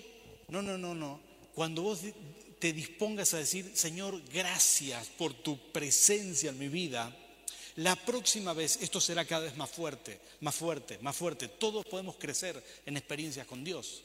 No, 0.49 0.61
no, 0.61 0.77
no, 0.77 0.95
no. 0.95 1.19
Cuando 1.55 1.81
vos 1.81 2.01
te 2.59 2.75
dispongas 2.75 3.33
a 3.33 3.39
decir, 3.39 3.73
Señor, 3.75 4.21
gracias 4.31 5.09
por 5.17 5.33
tu 5.33 5.59
presencia 5.73 6.51
en 6.51 6.59
mi 6.59 6.69
vida, 6.69 7.17
la 7.79 7.95
próxima 7.95 8.55
vez 8.55 8.77
esto 8.83 9.01
será 9.01 9.25
cada 9.25 9.45
vez 9.45 9.57
más 9.57 9.71
fuerte, 9.71 10.21
más 10.41 10.55
fuerte, 10.55 10.99
más 11.01 11.15
fuerte. 11.15 11.47
Todos 11.47 11.87
podemos 11.87 12.17
crecer 12.17 12.61
en 12.85 12.97
experiencias 12.97 13.47
con 13.47 13.63
Dios. 13.63 14.03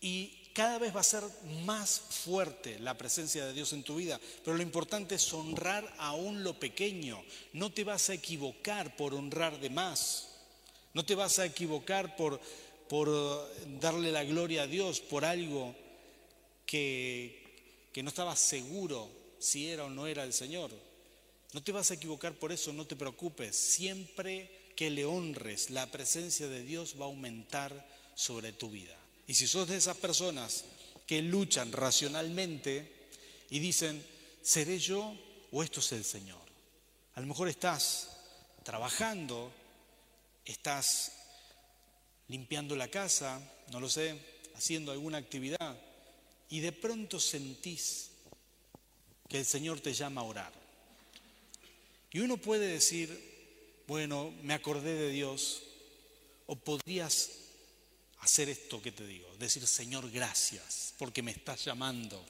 Y 0.00 0.50
cada 0.54 0.78
vez 0.78 0.96
va 0.96 1.00
a 1.00 1.04
ser 1.04 1.22
más 1.66 2.00
fuerte 2.24 2.78
la 2.78 2.96
presencia 2.96 3.44
de 3.44 3.52
Dios 3.52 3.74
en 3.74 3.82
tu 3.82 3.96
vida. 3.96 4.18
Pero 4.42 4.56
lo 4.56 4.62
importante 4.62 5.16
es 5.16 5.34
honrar 5.34 5.86
aún 5.98 6.44
lo 6.44 6.58
pequeño. 6.58 7.22
No 7.52 7.70
te 7.70 7.84
vas 7.84 8.08
a 8.08 8.14
equivocar 8.14 8.96
por 8.96 9.12
honrar 9.12 9.60
de 9.60 9.68
más. 9.68 10.28
No 10.94 11.04
te 11.04 11.14
vas 11.14 11.38
a 11.38 11.44
equivocar 11.44 12.16
por, 12.16 12.40
por 12.88 13.10
darle 13.80 14.12
la 14.12 14.24
gloria 14.24 14.62
a 14.62 14.66
Dios 14.66 15.00
por 15.00 15.26
algo 15.26 15.76
que, 16.64 17.90
que 17.92 18.02
no 18.02 18.08
estabas 18.08 18.38
seguro 18.38 19.10
si 19.38 19.68
era 19.68 19.84
o 19.84 19.90
no 19.90 20.06
era 20.06 20.24
el 20.24 20.32
Señor. 20.32 20.70
No 21.54 21.62
te 21.62 21.70
vas 21.70 21.92
a 21.92 21.94
equivocar 21.94 22.34
por 22.34 22.50
eso, 22.50 22.72
no 22.72 22.84
te 22.84 22.96
preocupes. 22.96 23.54
Siempre 23.54 24.72
que 24.74 24.90
le 24.90 25.04
honres, 25.04 25.70
la 25.70 25.88
presencia 25.88 26.48
de 26.48 26.64
Dios 26.64 26.96
va 27.00 27.04
a 27.04 27.08
aumentar 27.08 27.88
sobre 28.16 28.52
tu 28.52 28.70
vida. 28.70 28.96
Y 29.28 29.34
si 29.34 29.46
sos 29.46 29.68
de 29.68 29.76
esas 29.76 29.96
personas 29.96 30.64
que 31.06 31.22
luchan 31.22 31.70
racionalmente 31.70 32.90
y 33.50 33.60
dicen, 33.60 34.04
¿seré 34.42 34.80
yo 34.80 35.16
o 35.52 35.62
esto 35.62 35.78
es 35.78 35.92
el 35.92 36.04
Señor? 36.04 36.42
A 37.14 37.20
lo 37.20 37.28
mejor 37.28 37.48
estás 37.48 38.10
trabajando, 38.64 39.52
estás 40.44 41.12
limpiando 42.26 42.74
la 42.74 42.88
casa, 42.88 43.40
no 43.70 43.78
lo 43.78 43.88
sé, 43.88 44.18
haciendo 44.56 44.90
alguna 44.90 45.18
actividad 45.18 45.78
y 46.50 46.58
de 46.58 46.72
pronto 46.72 47.20
sentís 47.20 48.10
que 49.28 49.38
el 49.38 49.44
Señor 49.44 49.78
te 49.78 49.94
llama 49.94 50.22
a 50.22 50.24
orar. 50.24 50.63
Y 52.14 52.20
uno 52.20 52.36
puede 52.36 52.68
decir, 52.68 53.10
bueno, 53.88 54.32
me 54.44 54.54
acordé 54.54 54.94
de 54.94 55.10
Dios, 55.10 55.64
o 56.46 56.54
podrías 56.54 57.28
hacer 58.20 58.48
esto 58.48 58.80
que 58.80 58.92
te 58.92 59.04
digo, 59.04 59.26
decir, 59.36 59.66
Señor, 59.66 60.08
gracias, 60.12 60.94
porque 60.96 61.22
me 61.22 61.32
estás 61.32 61.64
llamando. 61.64 62.24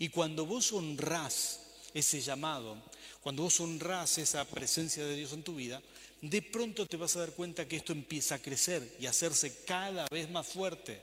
Y 0.00 0.08
cuando 0.08 0.44
vos 0.46 0.72
honrás 0.72 1.60
ese 1.94 2.20
llamado, 2.20 2.76
cuando 3.20 3.44
vos 3.44 3.60
honrás 3.60 4.18
esa 4.18 4.44
presencia 4.46 5.06
de 5.06 5.14
Dios 5.14 5.32
en 5.32 5.44
tu 5.44 5.54
vida, 5.54 5.80
de 6.20 6.42
pronto 6.42 6.84
te 6.84 6.96
vas 6.96 7.14
a 7.14 7.20
dar 7.20 7.34
cuenta 7.34 7.68
que 7.68 7.76
esto 7.76 7.92
empieza 7.92 8.34
a 8.34 8.42
crecer 8.42 8.96
y 8.98 9.06
a 9.06 9.10
hacerse 9.10 9.62
cada 9.64 10.08
vez 10.10 10.28
más 10.28 10.48
fuerte. 10.48 11.00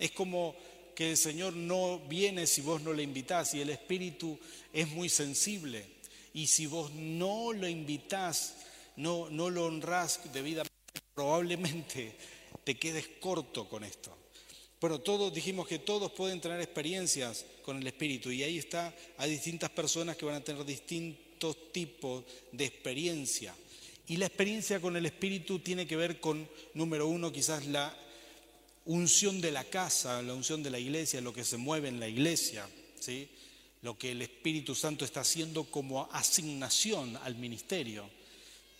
Es 0.00 0.10
como 0.10 0.56
que 0.96 1.12
el 1.12 1.16
Señor 1.16 1.52
no 1.52 2.00
viene 2.08 2.48
si 2.48 2.60
vos 2.60 2.82
no 2.82 2.92
le 2.92 3.04
invitás 3.04 3.54
y 3.54 3.60
el 3.60 3.70
Espíritu 3.70 4.36
es 4.72 4.88
muy 4.88 5.08
sensible. 5.08 6.01
Y 6.34 6.46
si 6.46 6.66
vos 6.66 6.92
no 6.92 7.52
lo 7.52 7.68
invitás, 7.68 8.56
no, 8.96 9.28
no 9.30 9.50
lo 9.50 9.66
honrás 9.66 10.32
debidamente, 10.32 10.72
probablemente 11.14 12.14
te 12.64 12.78
quedes 12.78 13.08
corto 13.20 13.68
con 13.68 13.84
esto. 13.84 14.16
Bueno, 14.80 14.98
todos 14.98 15.32
dijimos 15.32 15.68
que 15.68 15.78
todos 15.78 16.10
pueden 16.12 16.40
tener 16.40 16.60
experiencias 16.60 17.44
con 17.62 17.76
el 17.76 17.86
Espíritu 17.86 18.32
y 18.32 18.42
ahí 18.42 18.58
está, 18.58 18.92
hay 19.16 19.30
distintas 19.30 19.70
personas 19.70 20.16
que 20.16 20.24
van 20.24 20.34
a 20.34 20.44
tener 20.44 20.64
distintos 20.64 21.72
tipos 21.72 22.24
de 22.50 22.64
experiencia. 22.64 23.54
Y 24.08 24.16
la 24.16 24.26
experiencia 24.26 24.80
con 24.80 24.96
el 24.96 25.06
Espíritu 25.06 25.60
tiene 25.60 25.86
que 25.86 25.96
ver 25.96 26.18
con, 26.18 26.48
número 26.74 27.06
uno, 27.06 27.30
quizás 27.30 27.66
la 27.66 27.96
unción 28.86 29.40
de 29.40 29.52
la 29.52 29.64
casa, 29.64 30.20
la 30.22 30.34
unción 30.34 30.62
de 30.62 30.70
la 30.70 30.80
iglesia, 30.80 31.20
lo 31.20 31.32
que 31.32 31.44
se 31.44 31.56
mueve 31.56 31.88
en 31.88 32.00
la 32.00 32.08
iglesia, 32.08 32.68
¿sí? 32.98 33.28
Lo 33.82 33.98
que 33.98 34.12
el 34.12 34.22
Espíritu 34.22 34.74
Santo 34.74 35.04
está 35.04 35.20
haciendo 35.20 35.64
como 35.64 36.08
asignación 36.12 37.16
al 37.18 37.34
ministerio. 37.34 38.08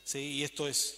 ¿sí? 0.05 0.19
Y 0.19 0.45
esto 0.45 0.69
es, 0.69 0.97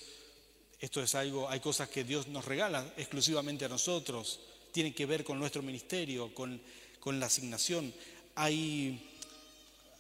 esto 0.79 1.03
es 1.03 1.15
algo, 1.15 1.49
hay 1.49 1.61
cosas 1.61 1.89
que 1.89 2.05
Dios 2.05 2.29
nos 2.29 2.45
regala 2.45 2.93
exclusivamente 2.97 3.65
a 3.65 3.69
nosotros, 3.69 4.41
tienen 4.73 4.93
que 4.93 5.07
ver 5.07 5.25
con 5.25 5.39
nuestro 5.39 5.63
ministerio, 5.63 6.35
con, 6.35 6.61
con 7.01 7.19
la 7.19 7.27
asignación. 7.27 7.95
Hay, 8.35 9.11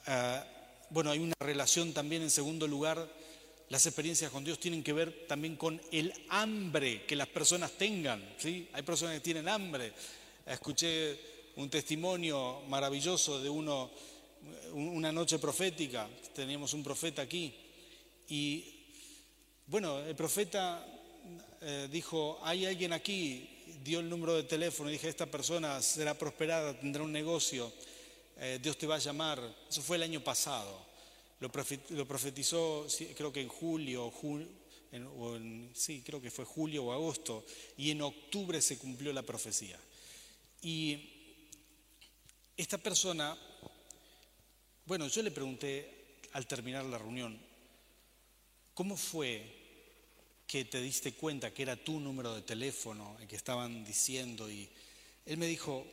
ah, 0.06 0.44
bueno, 0.90 1.10
hay 1.10 1.20
una 1.20 1.34
relación 1.40 1.92
también 1.94 2.22
en 2.22 2.30
segundo 2.30 2.66
lugar, 2.66 3.08
las 3.70 3.86
experiencias 3.86 4.30
con 4.30 4.44
Dios 4.44 4.60
tienen 4.60 4.82
que 4.82 4.92
ver 4.92 5.26
también 5.26 5.56
con 5.56 5.80
el 5.90 6.12
hambre 6.28 7.06
que 7.06 7.16
las 7.16 7.28
personas 7.28 7.72
tengan. 7.72 8.22
¿sí? 8.36 8.68
Hay 8.74 8.82
personas 8.82 9.14
que 9.14 9.20
tienen 9.20 9.48
hambre. 9.48 9.92
Escuché 10.46 11.33
un 11.56 11.70
testimonio 11.70 12.62
maravilloso 12.68 13.40
de 13.40 13.48
uno, 13.48 13.90
una 14.72 15.12
noche 15.12 15.38
profética, 15.38 16.08
teníamos 16.34 16.72
un 16.74 16.82
profeta 16.82 17.22
aquí, 17.22 17.54
y 18.28 18.74
bueno, 19.66 20.00
el 20.00 20.14
profeta 20.14 20.86
eh, 21.60 21.88
dijo, 21.90 22.38
hay 22.42 22.66
alguien 22.66 22.92
aquí, 22.92 23.48
dio 23.82 24.00
el 24.00 24.08
número 24.08 24.34
de 24.34 24.44
teléfono 24.44 24.90
y 24.90 24.94
dije, 24.94 25.08
esta 25.08 25.26
persona 25.26 25.80
será 25.80 26.12
prosperada, 26.12 26.78
tendrá 26.78 27.02
un 27.02 27.12
negocio, 27.12 27.72
eh, 28.38 28.58
Dios 28.62 28.76
te 28.76 28.86
va 28.86 28.96
a 28.96 28.98
llamar. 28.98 29.40
Eso 29.68 29.82
fue 29.82 29.96
el 29.96 30.02
año 30.02 30.22
pasado. 30.22 30.84
Lo, 31.40 31.50
profetizó, 31.50 32.86
creo 33.16 33.32
que 33.32 33.40
en 33.40 33.48
julio, 33.48 34.06
o 34.06 35.38
sí, 35.74 36.02
creo 36.04 36.20
que 36.20 36.30
fue 36.30 36.44
julio 36.44 36.84
o 36.84 36.92
agosto, 36.92 37.44
y 37.76 37.90
en 37.90 38.02
octubre 38.02 38.60
se 38.62 38.78
cumplió 38.78 39.12
la 39.12 39.22
profecía. 39.22 39.78
Y 40.62 41.13
esta 42.56 42.78
persona, 42.78 43.36
bueno, 44.86 45.08
yo 45.08 45.22
le 45.22 45.30
pregunté 45.30 46.18
al 46.32 46.46
terminar 46.46 46.84
la 46.84 46.98
reunión, 46.98 47.38
¿cómo 48.74 48.96
fue 48.96 49.62
que 50.46 50.64
te 50.64 50.80
diste 50.80 51.14
cuenta 51.14 51.52
que 51.52 51.62
era 51.62 51.76
tu 51.76 51.98
número 51.98 52.34
de 52.34 52.42
teléfono 52.42 53.16
el 53.20 53.26
que 53.26 53.36
estaban 53.36 53.84
diciendo 53.84 54.50
y 54.50 54.68
él 55.26 55.36
me 55.38 55.46
dijo, 55.46 55.86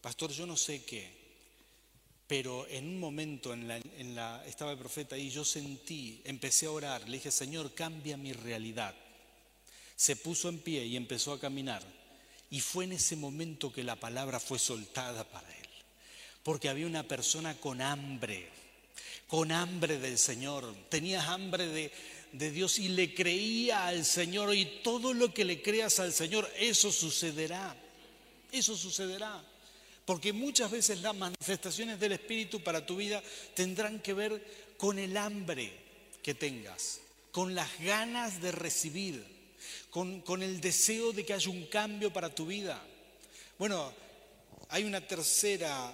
pastor, 0.00 0.32
yo 0.32 0.46
no 0.46 0.56
sé 0.56 0.84
qué, 0.84 1.26
pero 2.26 2.66
en 2.68 2.86
un 2.88 2.98
momento 2.98 3.52
en 3.52 3.68
la, 4.16 4.44
estaba 4.46 4.72
el 4.72 4.78
profeta 4.78 5.16
y 5.16 5.30
yo 5.30 5.44
sentí, 5.44 6.20
empecé 6.24 6.66
a 6.66 6.72
orar, 6.72 7.08
le 7.08 7.18
dije, 7.18 7.30
Señor, 7.30 7.74
cambia 7.74 8.16
mi 8.16 8.32
realidad. 8.32 8.94
Se 9.94 10.16
puso 10.16 10.48
en 10.48 10.58
pie 10.58 10.84
y 10.84 10.96
empezó 10.96 11.32
a 11.32 11.40
caminar. 11.40 11.82
Y 12.50 12.60
fue 12.60 12.84
en 12.84 12.92
ese 12.92 13.16
momento 13.16 13.72
que 13.72 13.84
la 13.84 13.96
palabra 13.96 14.40
fue 14.40 14.58
soltada 14.58 15.24
para 15.24 15.48
él. 15.55 15.55
Porque 16.46 16.68
había 16.68 16.86
una 16.86 17.02
persona 17.02 17.56
con 17.56 17.82
hambre, 17.82 18.48
con 19.26 19.50
hambre 19.50 19.98
del 19.98 20.16
Señor. 20.16 20.72
Tenía 20.88 21.20
hambre 21.32 21.66
de, 21.66 21.90
de 22.30 22.52
Dios 22.52 22.78
y 22.78 22.86
le 22.90 23.12
creía 23.12 23.88
al 23.88 24.04
Señor. 24.04 24.54
Y 24.54 24.80
todo 24.84 25.12
lo 25.12 25.34
que 25.34 25.44
le 25.44 25.60
creas 25.60 25.98
al 25.98 26.12
Señor, 26.12 26.48
eso 26.56 26.92
sucederá. 26.92 27.74
Eso 28.52 28.76
sucederá. 28.76 29.42
Porque 30.04 30.32
muchas 30.32 30.70
veces 30.70 31.00
las 31.02 31.16
manifestaciones 31.16 31.98
del 31.98 32.12
Espíritu 32.12 32.62
para 32.62 32.86
tu 32.86 32.94
vida 32.94 33.20
tendrán 33.54 33.98
que 33.98 34.14
ver 34.14 34.40
con 34.76 35.00
el 35.00 35.16
hambre 35.16 35.72
que 36.22 36.34
tengas, 36.34 37.00
con 37.32 37.56
las 37.56 37.76
ganas 37.80 38.40
de 38.40 38.52
recibir, 38.52 39.24
con, 39.90 40.22
el 40.42 40.60
deseo 40.60 41.10
de 41.10 41.26
que 41.26 41.32
haya 41.32 41.50
un 41.50 41.66
cambio 41.66 42.12
para 42.12 42.32
tu 42.32 42.46
vida. 42.46 42.80
Bueno, 43.58 43.92
hay 44.68 44.84
una 44.84 45.00
tercera, 45.00 45.92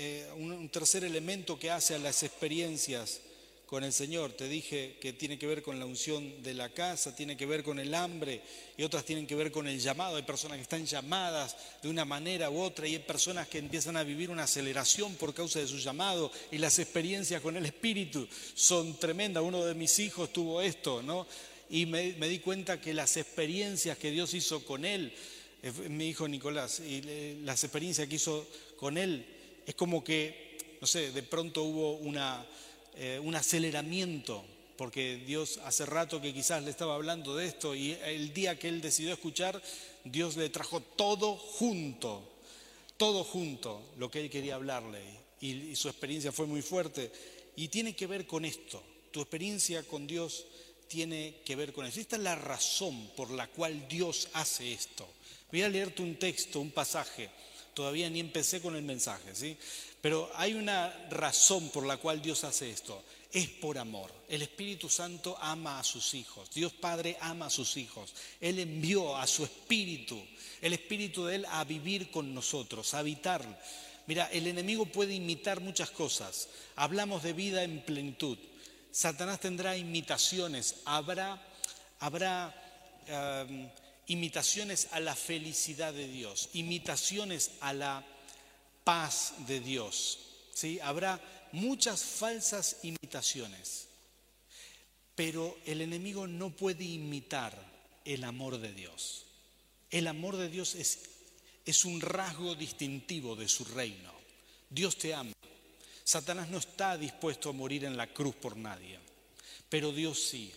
eh, 0.00 0.30
un 0.36 0.68
tercer 0.68 1.02
elemento 1.02 1.58
que 1.58 1.72
hace 1.72 1.96
a 1.96 1.98
las 1.98 2.22
experiencias 2.22 3.20
con 3.66 3.82
el 3.82 3.92
Señor. 3.92 4.30
Te 4.30 4.48
dije 4.48 4.96
que 5.00 5.12
tiene 5.12 5.40
que 5.40 5.48
ver 5.48 5.60
con 5.60 5.80
la 5.80 5.86
unción 5.86 6.40
de 6.40 6.54
la 6.54 6.68
casa, 6.68 7.16
tiene 7.16 7.36
que 7.36 7.46
ver 7.46 7.64
con 7.64 7.80
el 7.80 7.92
hambre 7.96 8.40
y 8.76 8.84
otras 8.84 9.04
tienen 9.04 9.26
que 9.26 9.34
ver 9.34 9.50
con 9.50 9.66
el 9.66 9.80
llamado. 9.80 10.14
Hay 10.14 10.22
personas 10.22 10.56
que 10.56 10.62
están 10.62 10.86
llamadas 10.86 11.56
de 11.82 11.88
una 11.88 12.04
manera 12.04 12.48
u 12.48 12.60
otra 12.60 12.86
y 12.86 12.94
hay 12.94 13.00
personas 13.00 13.48
que 13.48 13.58
empiezan 13.58 13.96
a 13.96 14.04
vivir 14.04 14.30
una 14.30 14.44
aceleración 14.44 15.16
por 15.16 15.34
causa 15.34 15.58
de 15.58 15.66
su 15.66 15.78
llamado 15.78 16.30
y 16.52 16.58
las 16.58 16.78
experiencias 16.78 17.42
con 17.42 17.56
el 17.56 17.66
Espíritu 17.66 18.28
son 18.54 19.00
tremendas. 19.00 19.42
Uno 19.42 19.64
de 19.64 19.74
mis 19.74 19.98
hijos 19.98 20.32
tuvo 20.32 20.62
esto, 20.62 21.02
¿no? 21.02 21.26
Y 21.70 21.86
me, 21.86 22.12
di 22.12 22.38
cuenta 22.38 22.80
que 22.80 22.94
las 22.94 23.16
experiencias 23.16 23.98
que 23.98 24.12
Dios 24.12 24.32
hizo 24.32 24.64
con 24.64 24.84
él, 24.84 25.12
eh, 25.60 25.72
mi 25.88 26.08
hijo 26.08 26.28
Nicolás, 26.28 26.78
y 26.78 27.40
las 27.42 27.64
experiencias 27.64 28.06
que 28.06 28.14
hizo 28.14 28.46
con 28.76 28.96
él, 28.96 29.26
es 29.68 29.74
como 29.74 30.02
que, 30.02 30.56
no 30.80 30.86
sé, 30.86 31.12
de 31.12 31.22
pronto 31.22 31.62
hubo 31.62 31.92
una 31.98 32.44
eh, 33.00 33.20
un 33.22 33.36
aceleramiento, 33.36 34.44
porque 34.76 35.18
Dios 35.24 35.60
hace 35.64 35.86
rato 35.86 36.20
que 36.20 36.34
quizás 36.34 36.64
le 36.64 36.70
estaba 36.70 36.96
hablando 36.96 37.36
de 37.36 37.46
esto 37.46 37.76
y 37.76 37.92
el 37.92 38.34
día 38.34 38.58
que 38.58 38.66
él 38.66 38.80
decidió 38.80 39.12
escuchar, 39.12 39.62
Dios 40.02 40.36
le 40.36 40.48
trajo 40.48 40.80
todo 40.80 41.36
junto, 41.36 42.28
todo 42.96 43.22
junto 43.22 43.82
lo 43.98 44.10
que 44.10 44.20
él 44.20 44.28
quería 44.28 44.56
hablarle 44.56 45.00
y, 45.40 45.76
su 45.76 45.88
experiencia 45.88 46.32
fue 46.32 46.46
muy 46.46 46.60
fuerte 46.60 47.12
y 47.54 47.68
tiene 47.68 47.94
que 47.94 48.08
ver 48.08 48.26
con 48.26 48.44
esto, 48.44 48.82
tu 49.12 49.20
experiencia 49.20 49.84
con 49.84 50.08
Dios 50.08 50.46
tiene 50.88 51.36
que 51.44 51.54
ver 51.54 51.72
con 51.72 51.86
eso. 51.86 52.00
Esta 52.00 52.16
es 52.16 52.22
la 52.22 52.34
razón 52.34 53.10
por 53.16 53.30
la 53.30 53.46
cual 53.46 53.86
Dios 53.86 54.28
hace 54.32 54.72
esto. 54.72 55.06
Voy 55.52 55.62
a 55.62 55.68
leerte 55.68 56.02
un 56.02 56.16
texto, 56.16 56.58
un 56.58 56.72
pasaje. 56.72 57.30
Todavía 57.74 58.10
ni 58.10 58.20
empecé 58.20 58.60
con 58.60 58.76
el 58.76 58.82
mensaje, 58.82 59.34
¿sí? 59.34 59.56
Pero 60.00 60.30
hay 60.34 60.54
una 60.54 60.92
razón 61.10 61.70
por 61.70 61.84
la 61.86 61.96
cual 61.96 62.22
Dios 62.22 62.44
hace 62.44 62.70
esto. 62.70 63.02
Es 63.32 63.48
por 63.48 63.78
amor. 63.78 64.12
El 64.28 64.42
Espíritu 64.42 64.88
Santo 64.88 65.36
ama 65.40 65.78
a 65.78 65.84
sus 65.84 66.14
hijos. 66.14 66.50
Dios 66.54 66.72
Padre 66.72 67.16
ama 67.20 67.46
a 67.46 67.50
sus 67.50 67.76
hijos. 67.76 68.14
Él 68.40 68.58
envió 68.58 69.16
a 69.16 69.26
su 69.26 69.44
Espíritu, 69.44 70.18
el 70.60 70.72
Espíritu 70.72 71.26
de 71.26 71.36
Él, 71.36 71.46
a 71.50 71.64
vivir 71.64 72.10
con 72.10 72.32
nosotros, 72.32 72.94
a 72.94 73.00
habitar. 73.00 73.44
Mira, 74.06 74.30
el 74.32 74.46
enemigo 74.46 74.86
puede 74.86 75.14
imitar 75.14 75.60
muchas 75.60 75.90
cosas. 75.90 76.48
Hablamos 76.76 77.22
de 77.22 77.34
vida 77.34 77.62
en 77.62 77.82
plenitud. 77.82 78.38
Satanás 78.90 79.40
tendrá 79.40 79.76
imitaciones. 79.76 80.76
Habrá, 80.86 81.42
habrá 82.00 82.54
um, 83.46 83.68
imitaciones 84.08 84.88
a 84.92 85.00
la 85.00 85.14
felicidad 85.14 85.92
de 85.92 86.08
Dios, 86.08 86.50
imitaciones 86.54 87.52
a 87.60 87.72
la 87.72 88.04
paz 88.84 89.34
de 89.46 89.60
Dios. 89.60 90.18
Habrá 90.82 91.20
muchas 91.52 92.02
falsas 92.02 92.78
imitaciones, 92.82 93.88
pero 95.14 95.56
el 95.66 95.80
enemigo 95.82 96.26
no 96.26 96.50
puede 96.50 96.84
imitar 96.84 97.54
el 98.04 98.24
amor 98.24 98.58
de 98.58 98.72
Dios. 98.72 99.26
El 99.90 100.06
amor 100.06 100.36
de 100.36 100.48
Dios 100.48 100.74
es, 100.74 101.00
es 101.64 101.84
un 101.84 102.00
rasgo 102.00 102.54
distintivo 102.54 103.36
de 103.36 103.48
su 103.48 103.64
reino. 103.64 104.12
Dios 104.70 104.96
te 104.96 105.14
ama. 105.14 105.32
Satanás 106.02 106.48
no 106.48 106.58
está 106.58 106.96
dispuesto 106.96 107.50
a 107.50 107.52
morir 107.52 107.84
en 107.84 107.96
la 107.96 108.06
cruz 108.06 108.34
por 108.34 108.56
nadie, 108.56 108.98
pero 109.68 109.92
Dios 109.92 110.18
sí. 110.22 110.50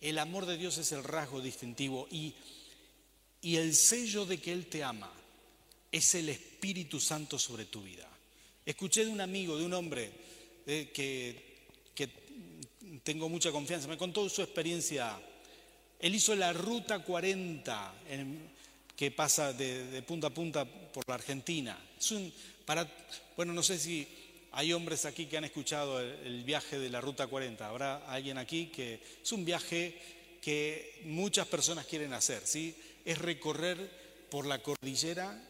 El 0.00 0.18
amor 0.18 0.46
de 0.46 0.56
Dios 0.56 0.78
es 0.78 0.92
el 0.92 1.02
rasgo 1.02 1.40
distintivo 1.40 2.06
y, 2.10 2.34
y 3.44 3.56
el 3.56 3.74
sello 3.74 4.24
de 4.24 4.38
que 4.38 4.52
Él 4.52 4.66
te 4.66 4.82
ama 4.82 5.12
es 5.92 6.14
el 6.14 6.30
Espíritu 6.30 6.98
Santo 6.98 7.38
sobre 7.38 7.66
tu 7.66 7.82
vida. 7.82 8.08
Escuché 8.64 9.04
de 9.04 9.10
un 9.10 9.20
amigo, 9.20 9.58
de 9.58 9.66
un 9.66 9.74
hombre 9.74 10.10
eh, 10.66 10.90
que, 10.92 11.54
tengo 13.02 13.28
mucha 13.28 13.52
confianza, 13.52 13.86
me 13.86 13.98
contó 13.98 14.26
su 14.30 14.40
experiencia. 14.40 15.20
Él 16.00 16.14
hizo 16.14 16.34
la 16.34 16.54
ruta 16.54 17.00
40 17.00 17.94
que 18.96 19.10
pasa 19.10 19.52
de, 19.52 20.02
punta 20.06 20.28
a 20.28 20.30
punta 20.30 20.64
por 20.64 21.06
la 21.06 21.16
Argentina. 21.16 21.78
Bueno, 23.36 23.52
no 23.52 23.62
sé 23.62 23.78
si 23.78 24.08
hay 24.52 24.72
hombres 24.72 25.04
aquí 25.04 25.26
que 25.26 25.36
han 25.36 25.44
escuchado 25.44 26.00
el, 26.00 26.14
el 26.24 26.44
viaje 26.44 26.78
de 26.78 26.88
la 26.88 27.02
ruta 27.02 27.26
40. 27.26 27.68
Habrá 27.68 28.06
alguien 28.06 28.38
aquí 28.38 28.66
que 28.68 29.00
es 29.22 29.32
un 29.32 29.44
viaje 29.44 30.00
que 30.40 31.02
muchas 31.04 31.46
personas 31.46 31.84
quieren 31.84 32.14
hacer, 32.14 32.46
¿sí? 32.46 32.74
Es 33.04 33.18
recorrer 33.18 34.26
por 34.30 34.46
la 34.46 34.62
cordillera 34.62 35.40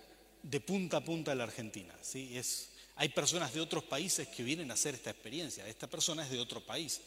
de 0.43 0.61
punta 0.61 0.99
a 0.99 1.05
punta 1.05 1.31
de 1.31 1.37
la 1.37 1.45
Argentina. 1.45 1.95
¿sí? 2.03 2.37
Es, 2.37 2.71
hay 2.97 3.09
personas 3.09 3.53
de 3.55 3.61
otros 3.61 3.85
países 3.85 4.29
que 4.29 4.43
vienen 4.43 4.71
a 4.71 4.75
hacer 4.75 4.95
esta 4.95 5.11
experiencia. 5.11 5.67
Esta 5.67 5.87
persona 5.89 6.25
es 6.25 6.31
de 6.31 6.41
otro 6.41 6.61
país. 6.61 7.01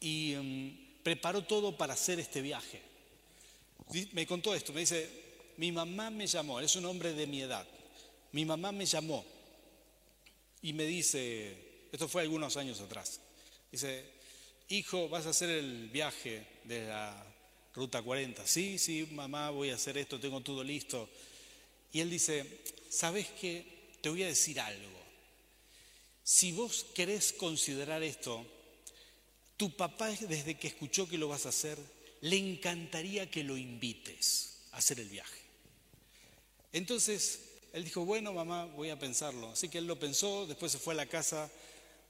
Y 0.00 0.34
mm, 0.36 1.02
preparó 1.02 1.42
todo 1.44 1.76
para 1.76 1.94
hacer 1.94 2.20
este 2.20 2.40
viaje. 2.40 2.82
Me 4.12 4.26
contó 4.26 4.54
esto, 4.54 4.72
me 4.72 4.80
dice, 4.80 5.08
mi 5.56 5.72
mamá 5.72 6.10
me 6.10 6.26
llamó, 6.26 6.60
es 6.60 6.76
un 6.76 6.84
hombre 6.84 7.14
de 7.14 7.26
mi 7.26 7.40
edad. 7.40 7.66
Mi 8.32 8.44
mamá 8.44 8.70
me 8.70 8.84
llamó 8.84 9.24
y 10.62 10.72
me 10.72 10.84
dice, 10.84 11.56
esto 11.90 12.08
fue 12.08 12.22
algunos 12.22 12.56
años 12.56 12.80
atrás, 12.80 13.20
dice, 13.70 14.04
hijo, 14.68 15.08
vas 15.08 15.26
a 15.26 15.30
hacer 15.30 15.50
el 15.50 15.88
viaje 15.88 16.46
de 16.64 16.88
la 16.88 17.24
Ruta 17.78 18.02
40. 18.02 18.44
Sí, 18.44 18.76
sí, 18.76 19.06
mamá, 19.12 19.50
voy 19.50 19.70
a 19.70 19.76
hacer 19.76 19.96
esto, 19.98 20.18
tengo 20.18 20.40
todo 20.40 20.64
listo. 20.64 21.08
Y 21.92 22.00
él 22.00 22.10
dice, 22.10 22.60
¿sabes 22.90 23.28
qué? 23.40 23.64
Te 24.00 24.08
voy 24.08 24.24
a 24.24 24.26
decir 24.26 24.58
algo. 24.58 24.98
Si 26.24 26.50
vos 26.50 26.86
querés 26.92 27.32
considerar 27.32 28.02
esto, 28.02 28.44
tu 29.56 29.76
papá 29.76 30.10
desde 30.10 30.58
que 30.58 30.66
escuchó 30.66 31.08
que 31.08 31.18
lo 31.18 31.28
vas 31.28 31.46
a 31.46 31.50
hacer, 31.50 31.78
le 32.20 32.36
encantaría 32.36 33.30
que 33.30 33.44
lo 33.44 33.56
invites 33.56 34.66
a 34.72 34.78
hacer 34.78 34.98
el 34.98 35.08
viaje. 35.08 35.40
Entonces, 36.72 37.42
él 37.72 37.84
dijo, 37.84 38.04
bueno, 38.04 38.32
mamá, 38.32 38.64
voy 38.64 38.90
a 38.90 38.98
pensarlo. 38.98 39.50
Así 39.52 39.68
que 39.68 39.78
él 39.78 39.86
lo 39.86 40.00
pensó, 40.00 40.48
después 40.48 40.72
se 40.72 40.78
fue 40.78 40.94
a 40.94 40.96
la 40.96 41.06
casa 41.06 41.48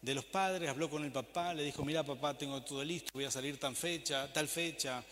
de 0.00 0.14
los 0.14 0.24
padres, 0.24 0.70
habló 0.70 0.88
con 0.88 1.04
el 1.04 1.12
papá, 1.12 1.52
le 1.52 1.62
dijo, 1.62 1.84
mira 1.84 2.04
papá, 2.04 2.38
tengo 2.38 2.62
todo 2.62 2.82
listo, 2.82 3.10
voy 3.12 3.24
a 3.24 3.30
salir 3.30 3.60
tan 3.60 3.76
fecha, 3.76 4.32
tal 4.32 4.48
fecha. 4.48 5.04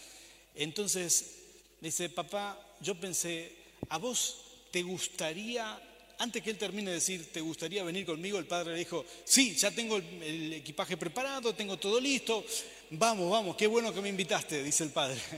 Entonces, 0.56 1.36
dice, 1.80 2.08
papá, 2.08 2.58
yo 2.80 2.94
pensé, 2.98 3.52
a 3.88 3.98
vos 3.98 4.46
¿te 4.76 4.82
gustaría, 4.82 5.80
antes 6.18 6.42
que 6.42 6.50
él 6.50 6.58
termine 6.58 6.90
de 6.90 6.96
decir, 6.96 7.32
¿te 7.32 7.40
gustaría 7.40 7.82
venir 7.82 8.04
conmigo? 8.04 8.38
El 8.38 8.44
padre 8.44 8.72
le 8.72 8.80
dijo, 8.80 9.06
sí, 9.24 9.54
ya 9.54 9.70
tengo 9.70 9.96
el, 9.96 10.52
equipaje 10.52 10.98
preparado, 10.98 11.54
tengo 11.54 11.78
todo 11.78 11.98
listo, 11.98 12.44
vamos, 12.90 13.30
vamos, 13.30 13.56
qué 13.56 13.66
bueno 13.66 13.94
que 13.94 14.02
me 14.02 14.10
invitaste, 14.10 14.62
dice 14.62 14.84
el 14.84 14.90
padre. 14.90 15.18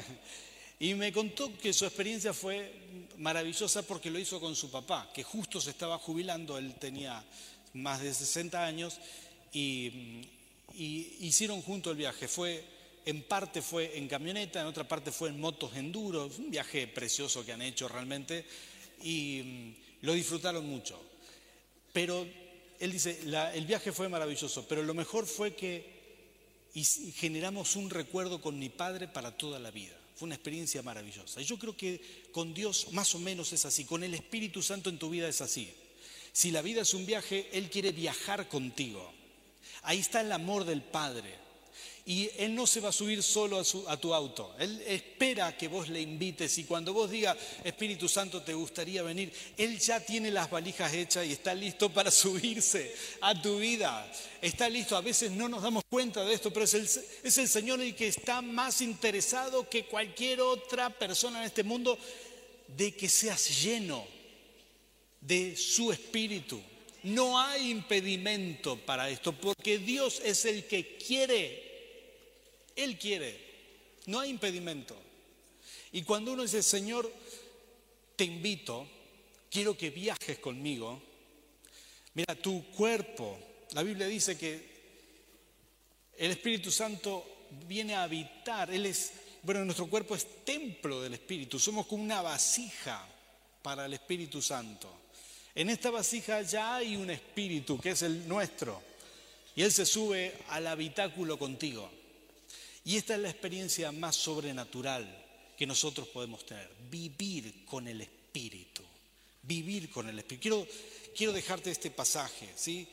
Y 0.81 0.95
me 0.95 1.13
contó 1.13 1.57
que 1.59 1.73
su 1.73 1.85
experiencia 1.85 2.33
fue 2.33 2.73
maravillosa 3.17 3.83
porque 3.83 4.11
lo 4.11 4.19
hizo 4.21 4.41
con 4.41 4.55
su 4.55 4.71
papá, 4.71 5.11
que 5.13 5.25
justo 5.25 5.61
se 5.61 5.71
estaba 5.71 5.99
jubilando, 5.99 6.57
él 6.59 6.75
tenía 6.75 7.25
más 7.75 8.01
de 8.01 8.15
60 8.15 8.65
años, 8.65 8.99
y, 9.53 10.23
y 10.75 11.17
hicieron 11.21 11.63
junto 11.63 11.91
el 11.93 11.97
viaje. 11.97 12.27
Fue, 12.27 12.65
en 13.09 13.23
parte 13.23 13.63
fue 13.63 13.97
en 13.97 14.07
camioneta, 14.07 14.61
en 14.61 14.67
otra 14.67 14.87
parte 14.87 15.13
fue 15.13 15.31
en 15.31 15.41
motos 15.41 15.75
enduro, 15.77 16.31
un 16.39 16.51
viaje 16.51 16.87
precioso 16.87 17.45
que 17.45 17.53
han 17.53 17.63
hecho 17.63 17.89
realmente 17.89 18.45
y 19.03 19.43
mm, 19.43 20.07
lo 20.07 20.13
disfrutaron 20.13 20.67
mucho. 20.67 21.01
Pero 21.93 22.27
él 22.79 22.93
dice, 22.93 23.21
el 23.55 23.67
viaje 23.67 23.93
fue 23.93 24.09
maravilloso, 24.09 24.67
pero 24.69 24.83
lo 24.83 24.95
mejor 24.95 25.27
fue 25.27 25.55
que 25.55 25.99
generamos 27.15 27.77
un 27.77 27.91
recuerdo 27.91 28.41
con 28.41 28.59
mi 28.59 28.69
padre 28.69 29.09
para 29.09 29.37
toda 29.37 29.59
la 29.59 29.71
vida. 29.71 29.97
Fue 30.15 30.27
una 30.27 30.35
experiencia 30.35 30.83
maravillosa. 30.83 31.41
Y 31.41 31.45
yo 31.45 31.59
creo 31.59 31.77
que 31.77 32.29
con 32.33 32.53
Dios 32.53 32.93
más 32.93 33.15
o 33.15 33.19
menos 33.19 33.53
es 33.53 33.65
así, 33.65 33.85
con 33.85 34.05
el 34.05 34.15
Espíritu 34.15 34.63
Santo 34.63 34.91
en 34.91 34.99
tu 34.99 35.11
vida 35.11 35.29
es 35.29 35.41
así. 35.41 35.73
Si 36.33 36.51
la 36.51 36.63
vida 36.63 36.83
es 36.83 36.95
un 36.95 37.07
viaje, 37.07 37.49
Él 37.53 37.71
quiere 37.71 37.93
viajar 37.93 38.49
contigo. 38.49 39.13
Ahí 39.83 39.99
está 39.99 40.21
el 40.21 40.31
amor 40.31 40.65
del 40.65 40.83
Padre. 40.83 41.48
Y 42.09 42.31
Él 42.39 42.55
no 42.55 42.67
se 42.67 42.81
va 42.81 42.89
a 42.89 42.93
subir 42.93 43.23
solo 43.23 43.63
a, 43.87 43.97
tu 43.99 44.15
auto. 44.15 44.55
Él 44.59 44.83
espera 44.87 45.55
que 45.55 45.69
vos 45.69 45.91
le 45.91 46.01
invites 46.01 46.57
y 46.57 46.65
cuando 46.65 46.95
vos 46.95 47.11
digas, 47.11 47.37
Espíritu 47.63 48.09
Santo, 48.09 48.41
te 48.41 48.55
gustaría 48.55 49.03
venir, 49.03 49.31
Él 49.59 49.79
ya 49.79 50.01
tiene 50.01 50.31
las 50.31 50.51
valijas 50.51 50.95
hechas 50.95 51.27
y 51.27 51.33
está 51.33 51.55
listo 51.55 51.91
para 51.91 52.11
subirse 52.11 52.95
a 53.21 53.39
tu 53.43 53.59
vida. 53.59 54.11
Está 54.41 54.71
listo. 54.71 54.97
A 54.97 55.03
veces 55.03 55.33
no 55.33 55.51
nos 55.51 55.63
damos 55.63 55.85
cuenta 55.87 56.25
de 56.25 56.33
esto, 56.33 56.51
pero 56.51 56.65
es 56.65 56.73
el, 56.73 56.89
es 57.25 57.37
el 57.37 57.47
Señor 57.47 57.83
el 57.83 57.95
que 57.95 58.09
está 58.09 58.41
más 58.41 58.81
interesado 58.81 59.69
que 59.69 59.85
cualquier 59.85 60.41
otra 60.41 60.89
persona 60.89 61.41
en 61.41 61.45
este 61.45 61.63
mundo 61.63 61.99
de 62.75 62.97
que 62.97 63.11
seas 63.11 63.63
lleno 63.63 64.07
de 65.21 65.55
su 65.59 65.93
Espíritu. 65.93 66.59
No 67.03 67.39
hay 67.39 67.71
impedimento 67.71 68.79
para 68.79 69.11
esto, 69.11 69.35
porque 69.35 69.77
Dios 69.77 70.23
es 70.25 70.47
el 70.47 70.65
que 70.65 70.97
quiere 70.97 71.68
él 72.79 72.99
quiere, 72.99 73.39
no 74.07 74.21
hay 74.21 74.31
impedimento. 74.31 74.97
Y 75.93 76.03
cuando 76.03 76.33
uno 76.33 76.43
dice, 76.43 76.63
Señor, 76.63 77.11
te 78.17 78.25
invito, 78.25 78.87
quiero 79.51 79.77
que 79.77 79.91
viajes 79.91 80.39
conmigo, 80.39 81.01
mira, 82.15 82.35
tu 82.37 82.71
cuerpo, 82.71 83.39
la 83.73 83.83
Biblia 83.83 84.07
dice 84.07 84.39
que 84.39 84.79
el 86.17 86.31
Espíritu 86.31 86.71
Santo 86.71 87.47
viene 87.67 87.95
a 87.95 88.03
habitar, 88.03 88.71
Él 88.71 88.87
es, 88.87 89.13
bueno, 89.43 89.65
nuestro 89.65 89.87
cuerpo 89.89 90.15
es 90.15 90.45
templo 90.45 91.01
del 91.01 91.15
Espíritu, 91.15 91.59
somos 91.59 91.87
como 91.87 92.03
una 92.03 92.23
vasija 92.23 93.07
para 93.63 93.87
el 93.87 93.95
Espíritu 93.95 94.43
Santo. 94.43 94.93
En 95.55 95.71
esta 95.71 95.91
vasija 95.91 96.43
ya 96.43 96.77
hay 96.77 96.95
un 96.95 97.11
espíritu 97.11 97.81
que 97.81 97.91
es 97.91 98.03
el 98.03 98.29
nuestro 98.29 98.81
y 99.57 99.63
Él 99.63 99.73
se 99.73 99.85
sube 99.85 100.39
al 100.51 100.69
habitáculo 100.69 101.37
contigo. 101.37 101.91
Y 102.89 102.97
esta 102.97 103.17
es 103.17 103.21
la 103.21 103.29
experiencia 103.29 103.93
más 103.93 104.17
sobrenatural 104.17 105.07
que 105.59 105.67
nosotros 105.67 106.09
podemos 106.09 106.47
tener, 106.47 106.71
vivir 106.91 107.67
con 107.67 107.87
el 107.87 108.01
Espíritu, 108.01 108.83
vivir 109.43 109.91
con 109.91 110.09
el 110.09 110.19
Espíritu. 110.19 110.41
Quiero, 110.41 110.67
quiero 111.15 111.33
dejarte 111.35 111.71
este 111.71 111.91
pasaje, 111.91 112.49
¿sí? 112.57 112.89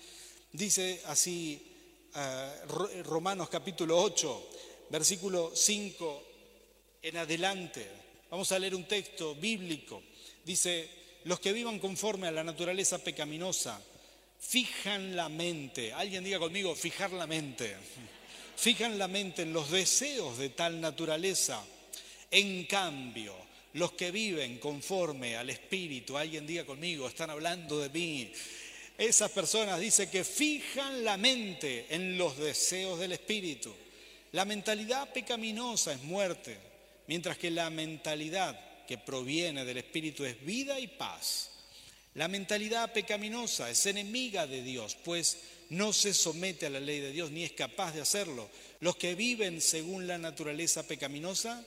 Dice 0.52 1.02
así 1.06 1.66
uh, 2.14 3.04
Romanos 3.04 3.48
capítulo 3.48 3.98
8, 4.02 4.50
versículo 4.90 5.54
5 5.56 6.24
en 7.02 7.16
adelante. 7.16 7.90
Vamos 8.30 8.52
a 8.52 8.60
leer 8.60 8.76
un 8.76 8.90
texto 8.90 9.34
bíblico. 9.36 10.04
Dice, 10.44 10.90
los 11.24 11.40
que 11.40 11.54
vivan 11.54 11.80
conforme 11.80 12.28
a 12.28 12.32
la 12.32 12.44
naturaleza 12.44 12.98
pecaminosa, 12.98 13.82
fijan 14.42 15.16
la 15.16 15.30
mente. 15.30 15.94
Alguien 15.94 16.26
diga 16.26 16.38
conmigo, 16.38 16.76
fijar 16.76 17.14
la 17.14 17.28
mente 17.28 17.78
fijan 18.56 18.98
la 18.98 19.08
mente 19.08 19.44
en 19.44 19.54
los 19.54 19.72
deseos 19.72 20.38
de 20.38 20.50
tal 20.50 20.80
naturaleza. 20.82 21.64
En 22.32 22.66
cambio, 22.66 23.36
los 23.74 23.92
que 23.94 24.12
viven 24.12 24.58
conforme 24.60 25.36
al 25.36 25.50
Espíritu, 25.50 26.18
alguien 26.18 26.48
diga 26.48 26.66
conmigo, 26.66 27.08
están 27.08 27.30
hablando 27.30 27.80
de 27.80 27.90
mí. 27.90 28.32
Esas 28.98 29.30
personas 29.32 29.80
dicen 29.80 30.10
que 30.10 30.24
fijan 30.24 31.04
la 31.04 31.18
mente 31.18 31.88
en 31.90 32.18
los 32.18 32.38
deseos 32.38 33.00
del 33.00 33.12
Espíritu. 33.12 33.74
La 34.32 34.46
mentalidad 34.46 35.12
pecaminosa 35.12 35.94
es 35.94 36.04
muerte, 36.04 36.58
mientras 37.08 37.38
que 37.38 37.52
la 37.52 37.70
mentalidad 37.70 38.86
que 38.86 38.98
proviene 38.98 39.66
del 39.66 39.78
Espíritu 39.78 40.24
es 40.24 40.44
vida 40.46 40.80
y 40.80 40.88
paz. 40.88 41.52
La 42.14 42.30
mentalidad 42.30 42.94
pecaminosa 42.94 43.70
es 43.70 43.86
enemiga 43.86 44.48
de 44.48 44.64
Dios, 44.64 44.96
pues 45.04 45.38
no 45.70 45.94
se 45.94 46.14
somete 46.14 46.66
a 46.66 46.70
la 46.70 46.80
ley 46.80 47.00
de 47.00 47.12
Dios 47.12 47.32
ni 47.32 47.44
es 47.44 47.52
capaz 47.52 47.94
de 47.94 48.02
hacerlo. 48.02 48.50
Los 48.80 48.96
que 48.98 49.16
viven 49.16 49.62
según 49.62 50.08
la 50.08 50.18
naturaleza 50.18 50.88
pecaminosa 50.88 51.66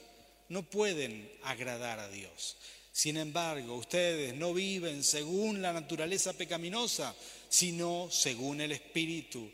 no 0.49 0.63
pueden 0.63 1.29
agradar 1.43 1.99
a 1.99 2.09
Dios. 2.09 2.57
Sin 2.91 3.17
embargo, 3.17 3.75
ustedes 3.75 4.35
no 4.35 4.53
viven 4.53 5.03
según 5.03 5.61
la 5.61 5.71
naturaleza 5.73 6.33
pecaminosa, 6.33 7.15
sino 7.47 8.09
según 8.11 8.61
el 8.61 8.71
Espíritu. 8.71 9.49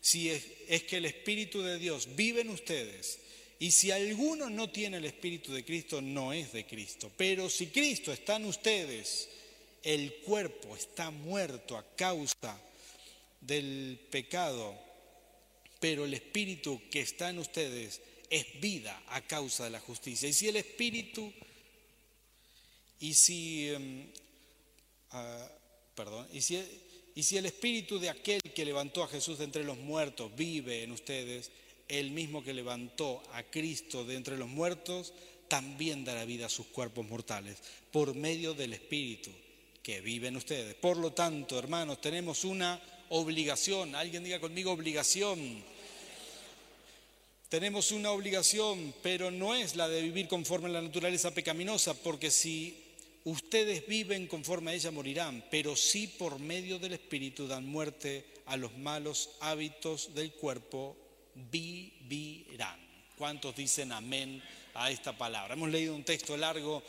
Si 0.00 0.30
es, 0.30 0.44
que 0.84 0.98
el 0.98 1.06
Espíritu 1.06 1.62
de 1.62 1.78
Dios 1.78 2.08
vive 2.14 2.42
en 2.42 2.50
ustedes, 2.50 3.18
y 3.58 3.70
si 3.70 3.90
alguno 3.90 4.50
no 4.50 4.70
tiene 4.70 4.98
el 4.98 5.06
Espíritu 5.06 5.52
de 5.52 5.64
Cristo, 5.64 6.02
no 6.02 6.32
es 6.32 6.52
de 6.52 6.66
Cristo. 6.66 7.10
Pero 7.16 7.48
si 7.48 7.68
Cristo 7.68 8.12
está 8.12 8.36
en 8.36 8.44
ustedes, 8.44 9.28
el 9.82 10.16
cuerpo 10.16 10.76
está 10.76 11.10
muerto 11.10 11.76
a 11.76 11.96
causa 11.96 12.60
del 13.40 13.98
pecado, 14.10 14.74
pero 15.80 16.04
el 16.04 16.14
Espíritu 16.14 16.82
que 16.90 17.00
está 17.00 17.30
en 17.30 17.38
ustedes 17.38 18.00
es 18.30 18.60
vida 18.60 19.02
a 19.08 19.20
causa 19.22 19.64
de 19.64 19.70
la 19.70 19.80
justicia. 19.80 20.28
Y 20.28 20.32
si 20.32 20.48
el 20.48 20.56
Espíritu, 20.56 21.32
y 23.00 23.14
si, 23.14 23.68
em, 23.68 24.10
ah, 25.10 25.48
perdón, 25.94 26.26
y 26.32 26.40
si, 26.40 26.58
y 27.14 27.22
si 27.22 27.36
el 27.36 27.46
Espíritu 27.46 27.98
de 27.98 28.10
aquel 28.10 28.40
que 28.54 28.64
levantó 28.64 29.02
a 29.02 29.08
Jesús 29.08 29.38
de 29.38 29.44
entre 29.44 29.64
los 29.64 29.78
muertos 29.78 30.34
vive 30.34 30.82
en 30.82 30.92
ustedes, 30.92 31.50
el 31.88 32.10
mismo 32.10 32.42
que 32.42 32.52
levantó 32.52 33.22
a 33.32 33.44
Cristo 33.44 34.04
de 34.04 34.16
entre 34.16 34.36
los 34.36 34.48
muertos, 34.48 35.12
también 35.48 36.04
dará 36.04 36.24
vida 36.24 36.46
a 36.46 36.50
sus 36.50 36.66
cuerpos 36.66 37.06
mortales 37.06 37.58
por 37.92 38.14
medio 38.14 38.54
del 38.54 38.72
Espíritu 38.72 39.30
que 39.82 40.00
vive 40.00 40.28
en 40.28 40.36
ustedes. 40.36 40.74
Por 40.74 40.96
lo 40.96 41.12
tanto, 41.12 41.58
hermanos, 41.58 42.00
tenemos 42.00 42.44
una 42.44 42.82
obligación. 43.08 43.94
Alguien 43.94 44.24
diga 44.24 44.40
conmigo 44.40 44.72
obligación. 44.72 45.64
Tenemos 47.48 47.92
una 47.92 48.10
obligación, 48.10 48.92
pero 49.02 49.30
no 49.30 49.54
es 49.54 49.76
la 49.76 49.88
de 49.88 50.02
vivir 50.02 50.26
conforme 50.26 50.68
a 50.68 50.72
la 50.72 50.82
naturaleza 50.82 51.32
pecaminosa, 51.32 51.94
porque 51.94 52.30
si 52.30 52.76
ustedes 53.24 53.86
viven 53.86 54.26
conforme 54.26 54.72
a 54.72 54.74
ella 54.74 54.90
morirán, 54.90 55.44
pero 55.50 55.76
sí 55.76 56.06
por 56.06 56.40
medio 56.40 56.78
del 56.78 56.94
Espíritu 56.94 57.46
dan 57.46 57.66
muerte 57.66 58.24
a 58.46 58.56
los 58.56 58.76
malos 58.78 59.30
hábitos 59.40 60.14
del 60.14 60.32
cuerpo, 60.32 60.96
vivirán. 61.34 62.80
¿Cuántos 63.16 63.54
dicen 63.54 63.92
amén 63.92 64.42
a 64.74 64.90
esta 64.90 65.16
palabra? 65.16 65.54
Hemos 65.54 65.70
leído 65.70 65.94
un 65.94 66.04
texto 66.04 66.36
largo 66.36 66.82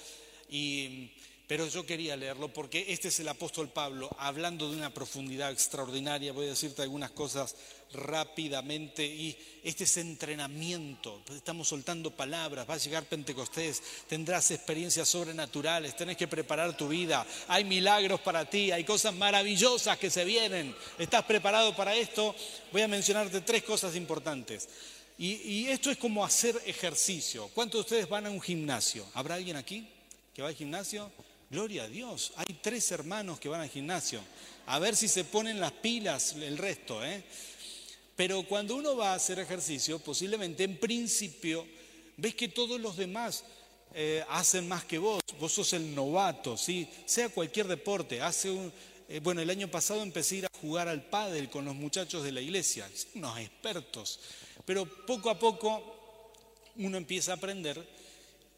y 0.49 1.11
pero 1.47 1.65
yo 1.67 1.85
quería 1.85 2.17
leerlo 2.17 2.49
porque 2.49 2.85
este 2.89 3.07
es 3.07 3.19
el 3.21 3.27
apóstol 3.29 3.69
Pablo 3.69 4.09
hablando 4.19 4.69
de 4.69 4.75
una 4.75 4.93
profundidad 4.93 5.51
extraordinaria. 5.51 6.33
Voy 6.33 6.47
a 6.47 6.49
decirte 6.49 6.81
algunas 6.81 7.11
cosas 7.11 7.55
rápidamente 7.93 9.05
y 9.05 9.37
este 9.63 9.85
es 9.85 9.95
entrenamiento. 9.95 11.21
Estamos 11.33 11.69
soltando 11.69 12.11
palabras, 12.11 12.69
va 12.69 12.73
a 12.73 12.77
llegar 12.77 13.05
Pentecostés, 13.05 13.81
tendrás 14.07 14.51
experiencias 14.51 15.07
sobrenaturales, 15.07 15.95
tenés 15.95 16.17
que 16.17 16.27
preparar 16.27 16.75
tu 16.75 16.89
vida. 16.89 17.25
Hay 17.47 17.63
milagros 17.63 18.19
para 18.19 18.49
ti, 18.49 18.71
hay 18.71 18.83
cosas 18.83 19.15
maravillosas 19.15 19.97
que 19.97 20.09
se 20.09 20.25
vienen. 20.25 20.75
¿Estás 20.99 21.23
preparado 21.23 21.73
para 21.75 21.95
esto? 21.95 22.35
Voy 22.73 22.81
a 22.81 22.89
mencionarte 22.89 23.39
tres 23.39 23.63
cosas 23.63 23.95
importantes. 23.95 24.67
Y, 25.19 25.65
esto 25.67 25.89
es 25.89 25.97
como 25.97 26.23
hacer 26.23 26.61
ejercicio. 26.65 27.49
¿Cuántos 27.55 27.79
de 27.79 27.81
ustedes 27.81 28.09
van 28.09 28.27
a 28.27 28.29
un 28.29 28.39
gimnasio? 28.39 29.03
¿Habrá 29.15 29.35
alguien 29.35 29.55
aquí 29.55 29.87
que 30.35 30.43
va 30.43 30.49
al 30.49 30.55
gimnasio? 30.55 31.11
Gloria 31.49 31.83
a 31.83 31.87
Dios. 31.87 32.33
Hay 32.35 32.57
tres 32.61 32.91
hermanos 32.91 33.39
que 33.39 33.47
van 33.47 33.61
al 33.61 33.69
gimnasio. 33.69 34.19
A 34.65 34.79
ver 34.79 34.97
si 34.97 35.07
se 35.07 35.23
ponen 35.23 35.61
las 35.61 35.71
pilas 35.71 36.33
el 36.33 36.57
resto. 36.57 37.03
¿eh? 37.05 37.23
Pero 38.17 38.43
cuando 38.43 38.75
uno 38.75 38.97
va 38.97 39.13
a 39.13 39.15
hacer 39.15 39.39
ejercicio, 39.39 39.99
posiblemente 39.99 40.65
en 40.65 40.77
principio 40.77 41.65
ves 42.17 42.35
que 42.35 42.49
todos 42.49 42.81
los 42.81 42.97
demás 42.97 43.45
eh, 43.93 44.25
hacen 44.29 44.67
más 44.67 44.83
que 44.83 44.97
vos. 44.97 45.21
Vos 45.39 45.53
sos 45.53 45.71
el 45.71 45.95
novato, 45.95 46.57
¿sí? 46.57 46.89
sea 47.05 47.29
cualquier 47.29 47.67
deporte. 47.67 48.21
Hace 48.21 48.49
un, 48.49 48.73
eh, 49.07 49.21
bueno, 49.21 49.39
el 49.39 49.49
año 49.49 49.71
pasado 49.71 50.01
empecé 50.01 50.35
a 50.35 50.37
ir 50.39 50.45
a 50.47 50.59
jugar 50.59 50.89
al 50.89 51.03
pádel 51.03 51.49
con 51.49 51.63
los 51.63 51.75
muchachos 51.75 52.23
de 52.25 52.33
la 52.33 52.41
iglesia, 52.41 52.89
unos 53.15 53.39
expertos. 53.39 54.19
Pero 54.65 54.85
poco 55.05 55.29
a 55.29 55.39
poco 55.39 56.25
uno 56.75 56.97
empieza 56.97 57.31
a 57.31 57.35
aprender 57.35 57.96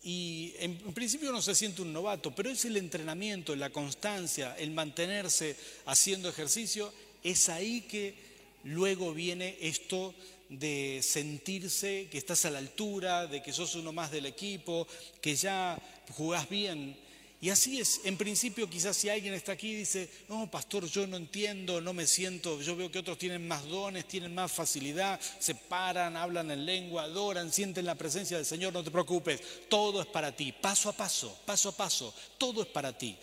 y 0.01 0.53
en, 0.59 0.77
principio 0.93 1.29
uno 1.29 1.41
se 1.41 1.55
siente 1.55 1.81
un 1.81 1.91
novato, 1.91 2.33
pero 2.33 2.49
es 2.49 2.63
el 2.65 2.77
entrenamiento, 2.77 3.55
la 3.55 3.69
constancia, 3.69 4.55
el 4.57 4.71
mantenerse 4.71 5.57
haciendo 5.85 6.29
ejercicio, 6.29 6.93
es 7.21 7.49
ahí 7.49 7.81
que 7.81 8.15
luego 8.63 9.13
viene 9.13 9.57
esto 9.59 10.13
de 10.47 11.01
sentirse 11.03 12.07
que 12.09 12.17
estás 12.17 12.45
a 12.45 12.49
la 12.49 12.59
altura, 12.59 13.27
de 13.27 13.43
que 13.43 13.51
sos 13.51 13.75
uno 13.75 13.91
más 13.91 14.09
del 14.09 14.25
equipo, 14.25 14.87
que 15.21 15.35
ya 15.35 15.77
jugás 16.11 16.49
bien. 16.49 16.97
Y 17.41 17.49
así 17.49 17.79
es, 17.79 18.01
en 18.03 18.17
principio 18.17 18.69
quizás 18.69 18.97
si 18.97 19.07
alguien 19.07 19.33
está 19.33 19.53
aquí 19.53 19.69
y 19.69 19.75
dice, 19.75 20.09
no, 20.27 20.51
pastor, 20.51 20.85
yo 20.87 21.07
no 21.07 21.15
entiendo, 21.15 21.79
no 21.79 21.93
me 21.93 22.05
siento, 22.05 22.61
yo 22.61 22.75
veo 22.75 22.91
que 22.91 22.99
otros 22.99 23.17
tienen 23.17 23.47
más 23.47 23.65
dones, 23.65 24.09
tienen 24.09 24.35
más 24.35 24.51
facilidad, 24.51 25.17
se 25.39 25.55
paran, 25.55 26.17
hablan 26.17 26.51
en 26.51 26.65
lengua, 26.65 27.03
adoran, 27.03 27.53
sienten 27.53 27.85
la 27.85 27.95
presencia 27.95 28.35
del 28.35 28.45
Señor, 28.45 28.73
no 28.73 28.83
te 28.83 28.91
preocupes, 28.91 29.41
todo 29.69 30.01
es 30.01 30.07
para 30.07 30.35
ti, 30.35 30.51
paso 30.51 30.89
a 30.89 30.93
paso, 30.93 31.39
paso 31.45 31.69
a 31.69 31.77
paso, 31.77 32.13
todo 32.37 32.63
es 32.63 32.67
para 32.67 32.97
ti. 32.97 33.15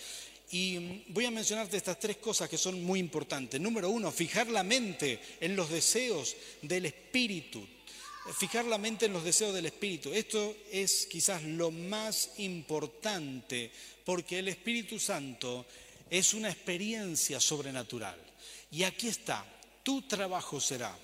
Y 0.50 1.02
voy 1.09 1.26
a 1.26 1.31
mencionarte 1.31 1.76
estas 1.76 2.00
tres 2.00 2.16
cosas 2.16 2.48
que 2.48 2.57
son 2.57 2.83
muy 2.83 3.00
importantes. 3.00 3.61
Número 3.61 3.90
uno, 3.90 4.11
fijar 4.11 4.48
la 4.48 4.62
mente 4.62 5.20
en 5.40 5.57
los 5.57 5.68
deseos 5.68 6.37
del 6.62 6.87
Espíritu 6.87 7.66
fijar 8.33 8.65
la 8.65 8.79
mente 8.79 9.07
en 9.07 9.12
los 9.12 9.25
deseos 9.25 9.55
del 9.55 9.67
Espíritu. 9.67 10.12
Esto 10.12 10.57
es 10.71 11.07
quizás 11.07 11.43
lo 11.43 11.71
más 11.71 12.33
importante 12.39 13.71
porque 14.05 14.39
el 14.39 14.49
Espíritu 14.49 14.99
Santo 14.99 15.67
es 16.11 16.35
una 16.35 16.51
experiencia 16.51 17.41
sobrenatural. 17.41 18.19
Y 18.71 18.83
aquí 18.83 19.09
está, 19.09 19.45
tu 19.83 20.03
trabajo 20.03 20.61
será 20.61 20.97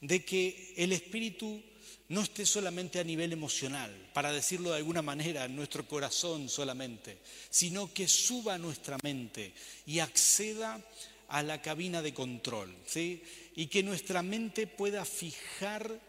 de 0.00 0.24
que 0.24 0.74
el 0.76 0.92
Espíritu 0.92 1.62
no 2.08 2.22
esté 2.22 2.46
solamente 2.46 3.00
a 3.00 3.04
nivel 3.04 3.32
emocional, 3.32 3.90
para 4.12 4.30
decirlo 4.30 4.70
de 4.70 4.76
alguna 4.76 5.02
manera, 5.02 5.44
en 5.44 5.56
nuestro 5.56 5.88
corazón 5.88 6.48
solamente, 6.48 7.18
sino 7.50 7.92
que 7.92 8.06
suba 8.06 8.54
a 8.54 8.58
nuestra 8.58 8.96
mente 9.02 9.52
y 9.86 9.98
acceda 9.98 10.80
a 11.28 11.42
la 11.42 11.60
cabina 11.60 12.02
de 12.02 12.14
control, 12.14 12.72
¿sí? 12.86 13.22
Y 13.56 13.66
que 13.66 13.82
nuestra 13.82 14.22
mente 14.22 14.68
pueda 14.68 15.04
fijar 15.04 16.00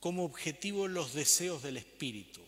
como 0.00 0.24
objetivo 0.24 0.88
los 0.88 1.14
deseos 1.14 1.62
del 1.62 1.76
Espíritu. 1.76 2.40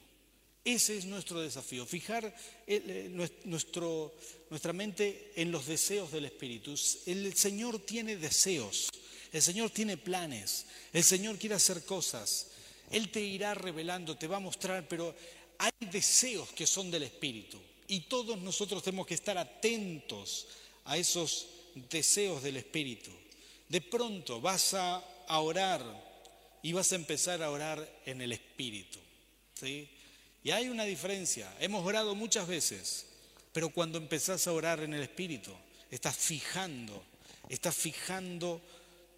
Ese 0.64 0.98
es 0.98 1.06
nuestro 1.06 1.40
desafío, 1.40 1.86
fijar 1.86 2.34
eh, 2.66 3.10
nuestra 3.44 4.72
mente 4.74 5.32
en 5.36 5.50
los 5.50 5.66
deseos 5.66 6.12
del 6.12 6.26
Espíritu. 6.26 6.74
El 7.06 7.34
Señor 7.34 7.78
tiene 7.78 8.16
deseos, 8.16 8.90
el 9.32 9.40
Señor 9.40 9.70
tiene 9.70 9.96
planes, 9.96 10.66
el 10.92 11.04
Señor 11.04 11.38
quiere 11.38 11.54
hacer 11.54 11.84
cosas. 11.84 12.48
Él 12.90 13.10
te 13.10 13.20
irá 13.20 13.54
revelando, 13.54 14.16
te 14.16 14.26
va 14.26 14.36
a 14.36 14.40
mostrar, 14.40 14.86
pero 14.88 15.14
hay 15.58 15.70
deseos 15.90 16.50
que 16.50 16.66
son 16.66 16.90
del 16.90 17.04
Espíritu. 17.04 17.58
Y 17.86 18.00
todos 18.00 18.38
nosotros 18.38 18.82
tenemos 18.82 19.06
que 19.06 19.14
estar 19.14 19.38
atentos 19.38 20.48
a 20.84 20.98
esos 20.98 21.46
deseos 21.88 22.42
del 22.42 22.58
Espíritu. 22.58 23.10
De 23.68 23.80
pronto 23.80 24.40
vas 24.40 24.74
a 24.74 25.02
orar 25.28 26.07
y 26.62 26.72
vas 26.72 26.92
a 26.92 26.96
empezar 26.96 27.42
a 27.42 27.50
orar 27.50 28.00
en 28.04 28.20
el 28.20 28.32
Espíritu. 28.32 28.98
¿sí? 29.54 29.88
Y 30.42 30.50
hay 30.50 30.68
una 30.68 30.84
diferencia. 30.84 31.52
Hemos 31.60 31.84
orado 31.84 32.14
muchas 32.14 32.46
veces, 32.46 33.06
pero 33.52 33.70
cuando 33.70 33.98
empezás 33.98 34.46
a 34.46 34.52
orar 34.52 34.80
en 34.80 34.94
el 34.94 35.02
Espíritu, 35.02 35.52
estás 35.90 36.16
fijando, 36.16 37.04
estás 37.48 37.74
fijando 37.74 38.60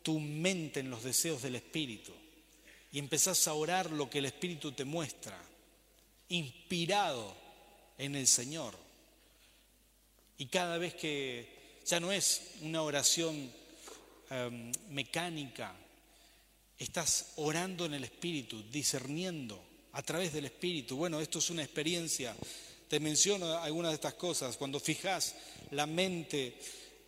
tu 0.02 0.18
mente 0.18 0.80
en 0.80 0.90
los 0.90 1.02
deseos 1.02 1.42
del 1.42 1.56
Espíritu 1.56 2.12
y 2.92 2.98
empezás 2.98 3.46
a 3.46 3.54
orar 3.54 3.90
lo 3.90 4.10
que 4.10 4.18
el 4.18 4.26
Espíritu 4.26 4.72
te 4.72 4.84
muestra, 4.84 5.38
inspirado 6.28 7.36
en 7.98 8.16
el 8.16 8.26
Señor. 8.26 8.76
Y 10.38 10.46
cada 10.46 10.78
vez 10.78 10.94
que 10.94 11.80
ya 11.84 12.00
no 12.00 12.10
es 12.10 12.54
una 12.62 12.82
oración 12.82 13.52
em, 14.30 14.72
mecánica, 14.88 15.74
Estás 16.80 17.32
orando 17.36 17.84
en 17.84 17.92
el 17.92 18.04
Espíritu, 18.04 18.64
discerniendo 18.72 19.62
a 19.92 20.02
través 20.02 20.32
del 20.32 20.46
Espíritu. 20.46 20.96
Bueno, 20.96 21.20
esto 21.20 21.38
es 21.38 21.50
una 21.50 21.62
experiencia. 21.62 22.34
Te 22.88 22.98
menciono 22.98 23.58
algunas 23.58 23.90
de 23.90 23.96
estas 23.96 24.14
cosas. 24.14 24.56
Cuando 24.56 24.80
fijas 24.80 25.34
la 25.72 25.86
mente 25.86 26.56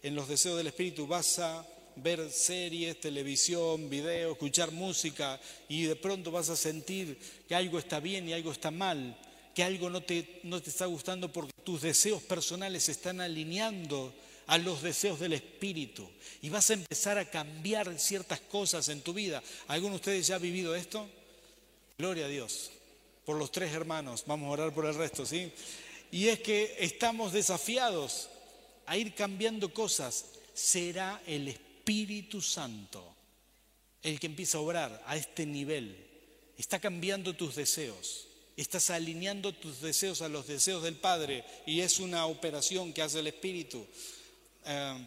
en 0.03 0.15
los 0.15 0.29
deseos 0.29 0.59
del 0.59 0.67
Espíritu, 0.67 1.07
vas 1.07 1.39
a 1.39 1.67
ver 1.97 2.31
series, 2.31 3.01
televisión, 3.01 3.89
video, 3.89 4.33
escuchar 4.33 4.73
música 4.73 5.41
y 5.71 5.85
de 5.85 5.97
pronto 5.97 6.31
vas 6.31 6.51
a 6.51 6.57
sentir 6.57 7.19
que 7.49 7.55
algo 7.55 7.79
está 7.79 7.99
bien 7.99 8.29
y 8.29 8.35
algo 8.35 8.53
está 8.53 8.71
mal, 8.71 9.19
que 9.55 9.65
algo 9.65 9.89
no 9.89 10.03
te, 10.03 10.41
no 10.43 10.61
te 10.61 10.69
está 10.69 10.85
gustando 10.85 11.33
porque 11.33 11.53
tus 11.65 11.81
deseos 11.81 12.23
personales 12.23 12.85
se 12.85 12.93
están 12.93 13.23
alineando 13.23 14.13
a 14.47 14.59
los 14.59 14.83
deseos 14.83 15.21
del 15.21 15.33
Espíritu 15.33 16.09
y 16.41 16.51
vas 16.51 16.71
a 16.71 16.75
empezar 16.75 17.19
a 17.19 17.31
cambiar 17.31 17.99
ciertas 17.99 18.41
cosas 18.41 18.89
en 18.89 19.01
tu 19.01 19.13
vida. 19.13 19.43
¿Alguno 19.69 19.93
de 19.93 19.97
ustedes 19.97 20.27
ya 20.27 20.37
ha 20.37 20.39
vivido 20.39 20.75
esto? 20.75 21.09
Gloria 21.99 22.27
a 22.27 22.29
Dios. 22.29 22.71
Por 23.25 23.37
los 23.37 23.53
tres 23.53 23.73
hermanos, 23.73 24.25
vamos 24.27 24.49
a 24.49 24.53
orar 24.53 24.75
por 24.75 24.87
el 24.87 24.95
resto, 24.95 25.25
¿sí? 25.25 25.53
Y 26.11 26.29
es 26.29 26.41
que 26.41 26.77
estamos 26.79 27.33
desafiados 27.33 28.29
a 28.87 28.97
ir 28.97 29.15
cambiando 29.15 29.73
cosas. 29.73 30.27
Será 30.53 31.23
el 31.27 31.49
Espíritu 31.49 32.43
Santo 32.43 33.13
el 34.03 34.19
que 34.19 34.27
empieza 34.27 34.59
a 34.59 34.63
obrar 34.63 35.03
a 35.07 35.17
este 35.17 35.47
nivel. 35.47 35.97
Está 36.59 36.81
cambiando 36.81 37.35
tus 37.35 37.55
deseos. 37.55 38.27
Estás 38.57 38.91
alineando 38.91 39.53
tus 39.53 39.81
deseos 39.81 40.21
a 40.21 40.29
los 40.29 40.47
deseos 40.47 40.83
del 40.83 40.97
Padre 40.97 41.45
y 41.67 41.81
es 41.81 42.01
una 42.01 42.27
operación 42.27 42.93
que 42.93 43.03
hace 43.03 43.21
el 43.21 43.29
Espíritu. 43.29 43.87
Eh, 44.65 45.07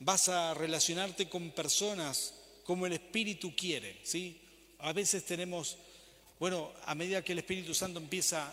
vas 0.00 0.28
a 0.28 0.54
relacionarte 0.54 1.28
con 1.28 1.50
personas 1.50 2.34
como 2.64 2.86
el 2.86 2.94
Espíritu 2.94 3.54
quiere, 3.54 3.98
¿sí? 4.02 4.40
A 4.78 4.92
veces 4.92 5.24
tenemos, 5.24 5.76
bueno, 6.38 6.72
a 6.86 6.94
medida 6.94 7.22
que 7.22 7.32
el 7.32 7.38
Espíritu 7.38 7.74
Santo 7.74 7.98
empieza 7.98 8.52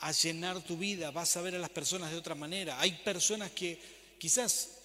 a 0.00 0.12
llenar 0.12 0.62
tu 0.62 0.76
vida, 0.76 1.10
vas 1.10 1.36
a 1.36 1.42
ver 1.42 1.54
a 1.54 1.58
las 1.58 1.70
personas 1.70 2.10
de 2.10 2.16
otra 2.16 2.34
manera. 2.34 2.80
Hay 2.80 2.92
personas 3.04 3.50
que 3.50 3.78
quizás 4.18 4.80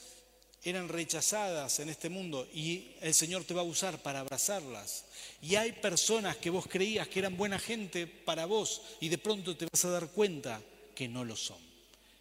eran 0.64 0.90
rechazadas 0.90 1.80
en 1.80 1.90
este 1.90 2.10
mundo 2.10 2.48
y 2.54 2.96
el 3.00 3.14
Señor 3.14 3.44
te 3.46 3.54
va 3.54 3.62
a 3.62 3.66
usar 3.66 4.02
para 4.02 4.20
abrazarlas. 4.20 5.06
Y 5.42 5.56
hay 5.56 5.72
personas 5.74 6.38
que 6.38 6.50
vos 6.50 6.66
creías 6.68 7.08
que 7.08 7.20
eran 7.20 7.38
buena 7.38 7.60
gente 7.60 8.08
para 8.08 8.46
vos 8.46 8.82
y 9.00 9.08
de 9.08 9.18
pronto 9.18 9.56
te 9.56 9.68
vas 9.72 9.86
a 9.86 9.92
dar 9.92 10.10
cuenta 10.10 10.62
que 10.94 11.08
no 11.08 11.24
lo 11.24 11.36
son 11.36 11.65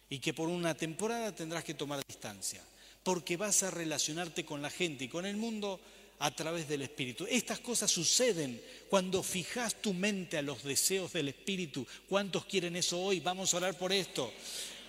y 0.09 0.19
que 0.19 0.33
por 0.33 0.49
una 0.49 0.75
temporada 0.75 1.33
tendrás 1.33 1.63
que 1.63 1.73
tomar 1.73 2.05
distancia, 2.05 2.61
porque 3.03 3.37
vas 3.37 3.63
a 3.63 3.71
relacionarte 3.71 4.45
con 4.45 4.61
la 4.61 4.69
gente 4.69 5.05
y 5.05 5.09
con 5.09 5.25
el 5.25 5.37
mundo 5.37 5.79
a 6.19 6.31
través 6.31 6.67
del 6.67 6.81
Espíritu. 6.81 7.25
Estas 7.29 7.59
cosas 7.59 7.91
suceden 7.91 8.61
cuando 8.89 9.21
fijas 9.21 9.81
tu 9.81 9.93
mente 9.93 10.37
a 10.37 10.41
los 10.41 10.63
deseos 10.63 11.11
del 11.13 11.29
Espíritu. 11.29 11.85
¿Cuántos 12.07 12.45
quieren 12.45 12.75
eso 12.75 13.01
hoy? 13.01 13.19
Vamos 13.19 13.53
a 13.53 13.57
orar 13.57 13.77
por 13.77 13.91
esto. 13.91 14.31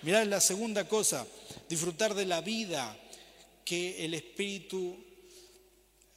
Mirad 0.03 0.27
la 0.27 0.39
segunda 0.39 0.87
cosa, 0.87 1.25
disfrutar 1.67 2.13
de 2.13 2.25
la 2.25 2.41
vida 2.41 2.97
que 3.65 4.05
el 4.05 4.13
Espíritu, 4.13 4.97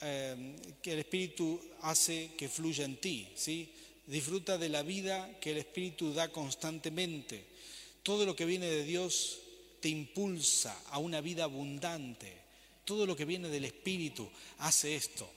eh, 0.00 0.56
que 0.82 0.92
el 0.92 0.98
Espíritu 1.00 1.60
hace 1.82 2.32
que 2.36 2.48
fluya 2.48 2.84
en 2.84 2.98
ti. 2.98 3.28
¿sí? 3.34 3.72
Disfruta 4.06 4.58
de 4.58 4.68
la 4.68 4.82
vida 4.82 5.38
que 5.40 5.52
el 5.52 5.58
Espíritu 5.58 6.12
da 6.12 6.28
constantemente. 6.28 7.46
Todo 8.02 8.24
lo 8.24 8.34
que 8.34 8.44
viene 8.44 8.66
de 8.66 8.84
Dios 8.84 9.40
te 9.80 9.88
impulsa 9.88 10.76
a 10.90 10.98
una 10.98 11.20
vida 11.20 11.44
abundante. 11.44 12.32
Todo 12.84 13.06
lo 13.06 13.16
que 13.16 13.24
viene 13.24 13.48
del 13.48 13.64
Espíritu 13.64 14.28
hace 14.58 14.96
esto. 14.96 15.30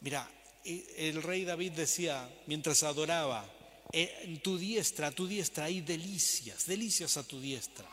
Mira, 0.00 0.30
el 0.64 1.22
rey 1.22 1.44
David 1.44 1.72
decía 1.72 2.28
mientras 2.46 2.82
adoraba, 2.82 3.48
eh, 3.92 4.12
en 4.22 4.40
tu 4.40 4.58
diestra, 4.58 5.08
a 5.08 5.12
tu 5.12 5.26
diestra 5.26 5.66
hay 5.66 5.80
delicias, 5.80 6.66
delicias 6.66 7.16
a 7.16 7.22
tu 7.22 7.40
diestra. 7.40 7.86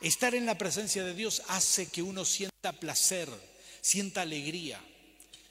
Estar 0.00 0.34
en 0.34 0.46
la 0.46 0.58
presencia 0.58 1.04
de 1.04 1.14
Dios 1.14 1.42
hace 1.48 1.88
que 1.88 2.02
uno 2.02 2.24
sienta 2.24 2.72
placer, 2.72 3.28
sienta 3.80 4.22
alegría, 4.22 4.80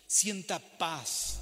sienta 0.08 0.60
paz. 0.60 1.40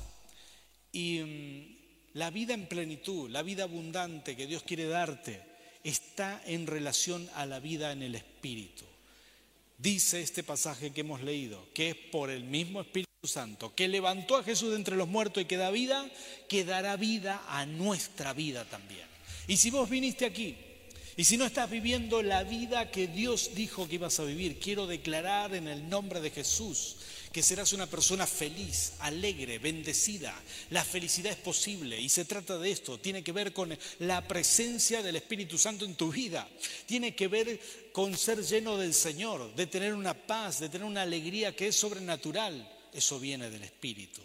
Y 0.92 1.20
mm, 1.20 1.78
la 2.14 2.30
vida 2.30 2.54
en 2.54 2.68
plenitud, 2.68 3.30
la 3.30 3.42
vida 3.42 3.64
abundante 3.64 4.36
que 4.36 4.48
Dios 4.48 4.64
quiere 4.64 4.86
darte, 4.86 5.42
está 5.84 6.42
en 6.46 6.68
relación 6.68 7.30
a 7.36 7.46
la 7.46 7.60
vida 7.60 7.92
en 7.92 8.04
el 8.04 8.16
Espíritu. 8.16 8.86
Dice 9.78 10.22
este 10.22 10.44
pasaje 10.44 10.92
que 10.92 11.02
hemos 11.02 11.22
leído, 11.22 11.66
que 11.74 11.92
es 11.92 11.96
por 11.96 12.30
el 12.30 12.44
mismo 12.44 12.82
Espíritu 12.82 13.10
Santo, 13.24 13.74
que 13.74 13.88
levantó 13.88 14.36
a 14.38 14.44
Jesús 14.44 14.72
de 14.72 14.76
entre 14.76 14.98
los 14.98 15.08
muertos 15.08 15.42
y 15.42 15.46
que 15.46 15.58
da 15.58 15.72
vida, 15.72 16.10
que 16.50 16.66
dará 16.66 16.98
vida 16.98 17.42
a 17.48 17.66
nuestra 17.66 18.34
vida 18.34 18.66
también. 18.66 19.08
Y 19.48 19.58
si 19.58 19.72
vos 19.72 19.90
viniste 19.90 20.26
aquí 20.26 20.58
y 21.16 21.24
si 21.24 21.38
no 21.38 21.46
estás 21.46 21.70
viviendo 21.70 22.22
la 22.22 22.44
vida 22.44 22.92
que 22.92 23.08
Dios 23.08 23.52
dijo 23.56 23.88
que 23.88 23.96
ibas 23.96 24.20
a 24.20 24.26
vivir, 24.26 24.60
quiero 24.60 24.86
declarar 24.86 25.56
en 25.56 25.68
el 25.68 25.90
nombre 25.90 26.20
de 26.20 26.32
Jesús 26.32 26.98
que 27.32 27.44
serás 27.44 27.74
una 27.74 27.86
persona 27.86 28.26
feliz, 28.26 28.94
alegre, 29.00 29.60
bendecida. 29.60 30.34
La 30.72 30.84
felicidad 30.84 31.32
es 31.32 31.38
posible 31.38 32.00
y 32.00 32.10
se 32.10 32.26
trata 32.26 32.58
de 32.58 32.72
esto. 32.72 33.00
Tiene 33.00 33.24
que 33.24 33.32
ver 33.32 33.54
con 33.54 33.78
la 34.00 34.28
presencia 34.28 35.04
del 35.04 35.18
Espíritu 35.18 35.58
Santo 35.58 35.86
en 35.86 35.96
tu 35.96 36.12
vida. 36.12 36.50
Tiene 36.86 37.16
que 37.16 37.28
ver 37.28 37.60
con 37.92 38.18
ser 38.18 38.44
lleno 38.44 38.78
del 38.78 38.94
Señor, 38.94 39.54
de 39.56 39.68
tener 39.68 39.94
una 39.94 40.14
paz, 40.14 40.60
de 40.60 40.70
tener 40.70 40.86
una 40.86 41.04
alegría 41.04 41.56
que 41.56 41.68
es 41.68 41.76
sobrenatural. 41.76 42.68
Eso 42.92 43.20
viene 43.20 43.50
del 43.50 43.64
Espíritu. 43.64 44.22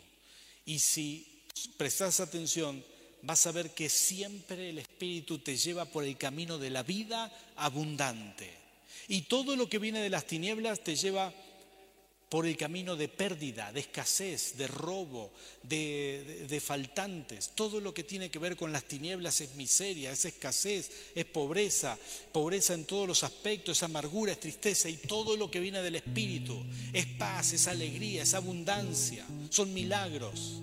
Y 0.65 0.79
si 0.79 1.43
prestas 1.77 2.21
atención, 2.21 2.83
vas 3.23 3.47
a 3.47 3.53
ver 3.53 3.75
que 3.75 3.91
siempre 3.91 4.71
el 4.71 4.79
Espíritu 4.79 5.39
te 5.39 5.57
lleva 5.57 5.85
por 5.85 6.05
el 6.05 6.17
camino 6.17 6.59
de 6.59 6.71
la 6.71 6.83
vida 6.83 7.31
abundante. 7.57 8.51
Y 9.09 9.23
todo 9.23 9.57
lo 9.57 9.69
que 9.69 9.79
viene 9.79 10.01
de 10.01 10.09
las 10.09 10.27
tinieblas 10.27 10.83
te 10.83 10.97
lleva 10.97 11.35
por 12.35 12.47
el 12.47 12.57
camino 12.57 12.97
de 12.97 13.07
pérdida, 13.07 13.71
de 13.71 13.79
escasez, 13.79 14.57
de 14.59 14.67
robo, 14.67 15.31
de, 15.63 16.61
faltantes. 16.61 17.53
Todo 17.55 17.79
lo 17.79 17.95
que 17.95 18.03
tiene 18.03 18.29
que 18.29 18.41
ver 18.41 18.57
con 18.57 18.73
las 18.73 18.83
tinieblas 18.83 19.41
es 19.41 19.55
miseria, 19.55 20.11
es 20.11 20.25
escasez, 20.25 20.91
es 21.15 21.25
pobreza, 21.27 21.97
pobreza 22.33 22.75
en 22.75 22.87
todos 22.87 23.07
los 23.07 23.23
aspectos, 23.23 23.77
es 23.77 23.83
amargura, 23.85 24.33
es 24.33 24.41
tristeza 24.41 24.89
y 24.89 24.97
todo 24.97 25.37
lo 25.37 25.49
que 25.49 25.61
viene 25.61 25.81
del 25.81 25.95
Espíritu 25.95 26.61
es 26.93 27.07
paz, 27.07 27.53
es 27.53 27.69
alegría, 27.69 28.25
es 28.25 28.35
abundancia, 28.35 29.25
son 29.51 29.73
milagros. 29.73 30.61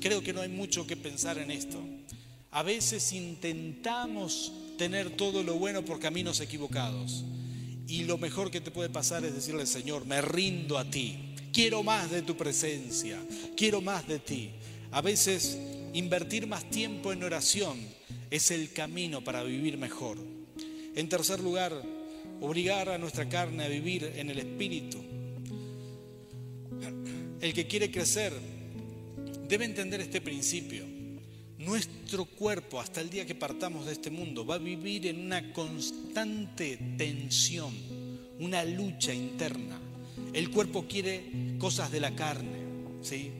Creo 0.00 0.22
que 0.22 0.32
no 0.32 0.40
hay 0.40 0.48
mucho 0.48 0.86
que 0.86 0.96
pensar 0.96 1.36
en 1.36 1.50
esto. 1.50 1.78
A 2.52 2.62
veces 2.62 3.12
intentamos 3.12 4.50
tener 4.78 5.14
todo 5.14 5.42
lo 5.42 5.56
bueno 5.56 5.84
por 5.84 6.00
caminos 6.00 6.40
equivocados. 6.40 7.22
Y 7.88 8.04
lo 8.04 8.18
mejor 8.18 8.50
que 8.50 8.60
te 8.60 8.70
puede 8.70 8.88
pasar 8.88 9.24
es 9.24 9.34
decirle, 9.34 9.66
Señor, 9.66 10.06
me 10.06 10.20
rindo 10.20 10.78
a 10.78 10.90
ti. 10.90 11.34
Quiero 11.52 11.82
más 11.82 12.10
de 12.10 12.22
tu 12.22 12.36
presencia. 12.36 13.18
Quiero 13.56 13.80
más 13.80 14.06
de 14.08 14.18
ti. 14.18 14.50
A 14.90 15.00
veces 15.00 15.58
invertir 15.92 16.46
más 16.46 16.68
tiempo 16.68 17.12
en 17.12 17.22
oración 17.22 17.78
es 18.30 18.50
el 18.50 18.72
camino 18.72 19.22
para 19.22 19.42
vivir 19.42 19.78
mejor. 19.78 20.18
En 20.94 21.08
tercer 21.08 21.40
lugar, 21.40 21.72
obligar 22.40 22.88
a 22.88 22.98
nuestra 22.98 23.28
carne 23.28 23.64
a 23.64 23.68
vivir 23.68 24.12
en 24.16 24.30
el 24.30 24.38
Espíritu. 24.38 24.98
El 27.40 27.54
que 27.54 27.66
quiere 27.66 27.90
crecer 27.90 28.32
debe 29.48 29.64
entender 29.64 30.00
este 30.00 30.20
principio. 30.20 30.95
Nuestro 31.66 32.26
cuerpo, 32.26 32.80
hasta 32.80 33.00
el 33.00 33.10
día 33.10 33.26
que 33.26 33.34
partamos 33.34 33.86
de 33.86 33.92
este 33.92 34.08
mundo, 34.08 34.46
va 34.46 34.54
a 34.54 34.58
vivir 34.58 35.08
en 35.08 35.20
una 35.20 35.52
constante 35.52 36.78
tensión, 36.96 37.74
una 38.38 38.64
lucha 38.64 39.12
interna. 39.12 39.80
El 40.32 40.52
cuerpo 40.52 40.86
quiere 40.88 41.56
cosas 41.58 41.90
de 41.90 41.98
la 41.98 42.14
carne, 42.14 42.60
¿sí? 43.02 43.32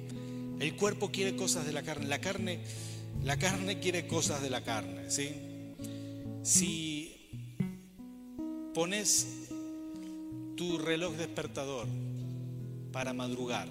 El 0.58 0.74
cuerpo 0.74 1.12
quiere 1.12 1.36
cosas 1.36 1.66
de 1.66 1.72
la 1.72 1.82
carne. 1.82 2.06
La 2.06 2.20
carne, 2.20 2.58
la 3.22 3.38
carne 3.38 3.78
quiere 3.78 4.08
cosas 4.08 4.42
de 4.42 4.50
la 4.50 4.64
carne, 4.64 5.08
¿sí? 5.08 5.30
Si 6.42 7.30
pones 8.74 9.48
tu 10.56 10.78
reloj 10.78 11.14
despertador 11.14 11.86
para 12.90 13.12
madrugar, 13.12 13.68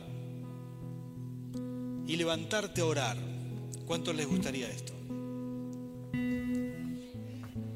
y 2.07 2.15
levantarte 2.15 2.79
a 2.79 2.85
orar. 2.85 3.34
¿Cuántos 3.85 4.15
les 4.15 4.27
gustaría 4.27 4.69
esto? 4.69 4.93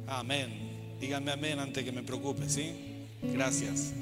Amén. 0.07 0.97
Díganme 0.99 1.31
amén 1.31 1.59
antes 1.59 1.83
que 1.83 1.91
me 1.91 2.03
preocupe, 2.03 2.49
¿sí? 2.49 2.73
Gracias. 3.21 3.93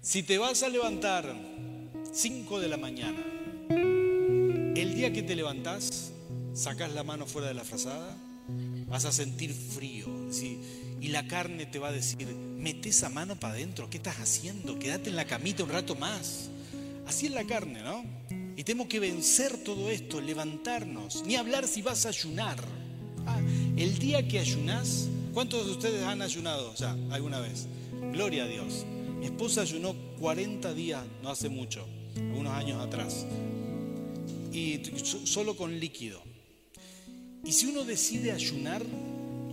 Si 0.00 0.22
te 0.22 0.38
vas 0.38 0.62
a 0.62 0.68
levantar 0.68 1.34
5 2.12 2.60
de 2.60 2.68
la 2.68 2.76
mañana, 2.76 3.20
el 3.68 4.94
día 4.94 5.12
que 5.12 5.22
te 5.22 5.34
levantás, 5.34 6.12
sacas 6.54 6.92
la 6.92 7.02
mano 7.02 7.26
fuera 7.26 7.48
de 7.48 7.54
la 7.54 7.64
frazada, 7.64 8.16
vas 8.86 9.04
a 9.04 9.12
sentir 9.12 9.52
frío, 9.52 10.06
¿sí? 10.30 10.60
Y 11.00 11.08
la 11.08 11.26
carne 11.26 11.66
te 11.66 11.78
va 11.78 11.88
a 11.88 11.92
decir, 11.92 12.28
mete 12.28 12.90
esa 12.90 13.08
mano 13.08 13.36
para 13.36 13.54
adentro, 13.54 13.90
¿qué 13.90 13.96
estás 13.96 14.20
haciendo? 14.20 14.78
Quédate 14.78 15.10
en 15.10 15.16
la 15.16 15.24
camita 15.24 15.64
un 15.64 15.70
rato 15.70 15.94
más. 15.96 16.48
Así 17.06 17.26
es 17.26 17.32
la 17.32 17.44
carne, 17.44 17.82
¿no? 17.82 18.04
Y 18.56 18.62
tenemos 18.62 18.88
que 18.88 19.00
vencer 19.00 19.56
todo 19.64 19.90
esto, 19.90 20.20
levantarnos, 20.20 21.24
ni 21.26 21.36
hablar 21.36 21.66
si 21.66 21.82
vas 21.82 22.06
a 22.06 22.10
ayunar. 22.10 22.58
Ah, 23.26 23.40
el 23.76 23.98
día 23.98 24.26
que 24.28 24.38
ayunás, 24.38 25.08
¿cuántos 25.32 25.66
de 25.66 25.72
ustedes 25.72 26.02
han 26.04 26.22
ayunado 26.22 26.74
ya 26.74 26.96
alguna 27.10 27.40
vez? 27.40 27.66
Gloria 28.12 28.44
a 28.44 28.46
Dios. 28.46 28.86
Mi 29.18 29.26
esposa 29.26 29.62
ayunó 29.62 29.94
40 30.20 30.72
días, 30.74 31.04
no 31.22 31.30
hace 31.30 31.48
mucho, 31.48 31.86
unos 32.16 32.52
años 32.52 32.80
atrás, 32.80 33.26
y 34.52 34.80
solo 35.24 35.56
con 35.56 35.80
líquido. 35.80 36.22
Y 37.44 37.52
si 37.52 37.66
uno 37.66 37.84
decide 37.84 38.32
ayunar, 38.32 38.84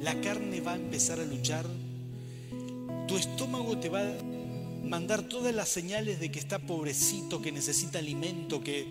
la 0.02 0.20
carne 0.22 0.62
va 0.62 0.74
a 0.74 0.76
empezar 0.76 1.20
a 1.20 1.26
luchar, 1.26 1.66
tu 3.08 3.18
estómago 3.18 3.78
te 3.78 3.90
va 3.90 4.02
a 4.02 4.14
mandar 4.84 5.24
todas 5.24 5.54
las 5.54 5.70
señales 5.70 6.20
de 6.20 6.32
que 6.32 6.40
está 6.40 6.60
pobrecito, 6.60 7.42
que 7.42 7.52
necesita 7.52 8.00
alimento, 8.00 8.64
que 8.64 8.88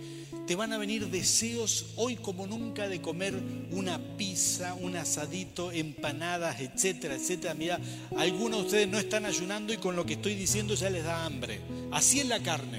te 0.46 0.54
van 0.56 0.72
a 0.72 0.78
venir 0.78 1.08
deseos 1.08 1.86
hoy 1.96 2.16
como 2.16 2.46
nunca 2.46 2.88
de 2.88 3.00
comer 3.00 3.34
una 3.70 3.98
pizza, 4.16 4.74
un 4.74 4.96
asadito, 4.96 5.72
empanadas, 5.72 6.60
etcétera, 6.60 7.14
etcétera. 7.14 7.54
Mira, 7.54 7.80
algunos 8.16 8.60
de 8.60 8.66
ustedes 8.66 8.88
no 8.88 8.98
están 8.98 9.26
ayunando 9.26 9.72
y 9.72 9.76
con 9.76 9.96
lo 9.96 10.04
que 10.04 10.14
estoy 10.14 10.34
diciendo 10.34 10.74
ya 10.74 10.90
les 10.90 11.04
da 11.04 11.24
hambre. 11.24 11.60
Así 11.92 12.20
es 12.20 12.26
la 12.26 12.42
carne. 12.42 12.78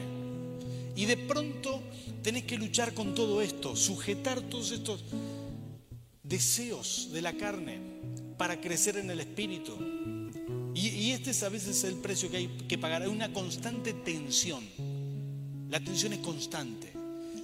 Y 0.96 1.06
de 1.06 1.18
pronto 1.18 1.82
tenés 2.22 2.44
que 2.44 2.58
luchar 2.58 2.94
con 2.94 3.16
todo 3.16 3.42
esto, 3.42 3.76
sujetar 3.76 4.42
todos 4.42 4.72
estos 4.72 5.04
deseos 6.24 7.10
de 7.12 7.22
la 7.22 7.34
carne 7.34 7.80
para 8.38 8.60
crecer 8.60 8.98
en 8.98 9.10
el 9.10 9.20
espíritu. 9.20 9.78
Y, 10.74 11.12
este 11.12 11.32
es 11.32 11.44
a 11.44 11.50
veces 11.50 11.84
el 11.84 11.96
precio 11.96 12.32
que 12.32 12.38
hay 12.38 12.48
que 12.68 12.78
pagar. 12.78 13.02
Hay 13.02 13.10
una 13.10 13.34
constante 13.34 13.94
tensión. 13.94 14.64
La 15.70 15.80
tensión 15.80 16.14
es 16.14 16.20
constante. 16.20 16.92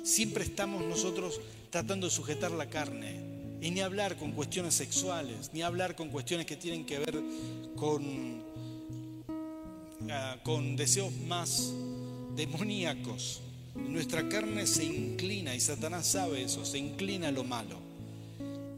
Siempre 0.04 0.44
estamos 0.44 0.84
nosotros 0.86 1.42
tratando 1.70 2.08
de 2.08 2.14
sujetar 2.14 2.52
la 2.52 2.70
carne. 2.70 3.20
Y 3.62 3.72
ni 3.72 3.82
hablar 3.82 4.18
con 4.18 4.32
cuestiones 4.32 4.76
sexuales, 4.76 5.52
ni 5.52 5.62
hablar 5.62 5.96
con 5.96 6.10
cuestiones 6.10 6.46
que 6.46 6.56
tienen 6.56 6.86
que 6.86 7.00
ver 7.00 7.22
con, 7.76 8.44
ah, 10.10 10.38
con 10.44 10.76
deseos 10.76 11.12
más 11.28 11.74
demoníacos. 12.36 13.42
Nuestra 13.76 14.30
carne 14.30 14.68
se 14.68 14.86
inclina, 14.86 15.56
y 15.56 15.60
Satanás 15.60 16.08
sabe 16.08 16.44
eso, 16.44 16.66
se 16.66 16.78
inclina 16.78 17.30
a 17.30 17.32
lo 17.32 17.44
malo. 17.44 17.78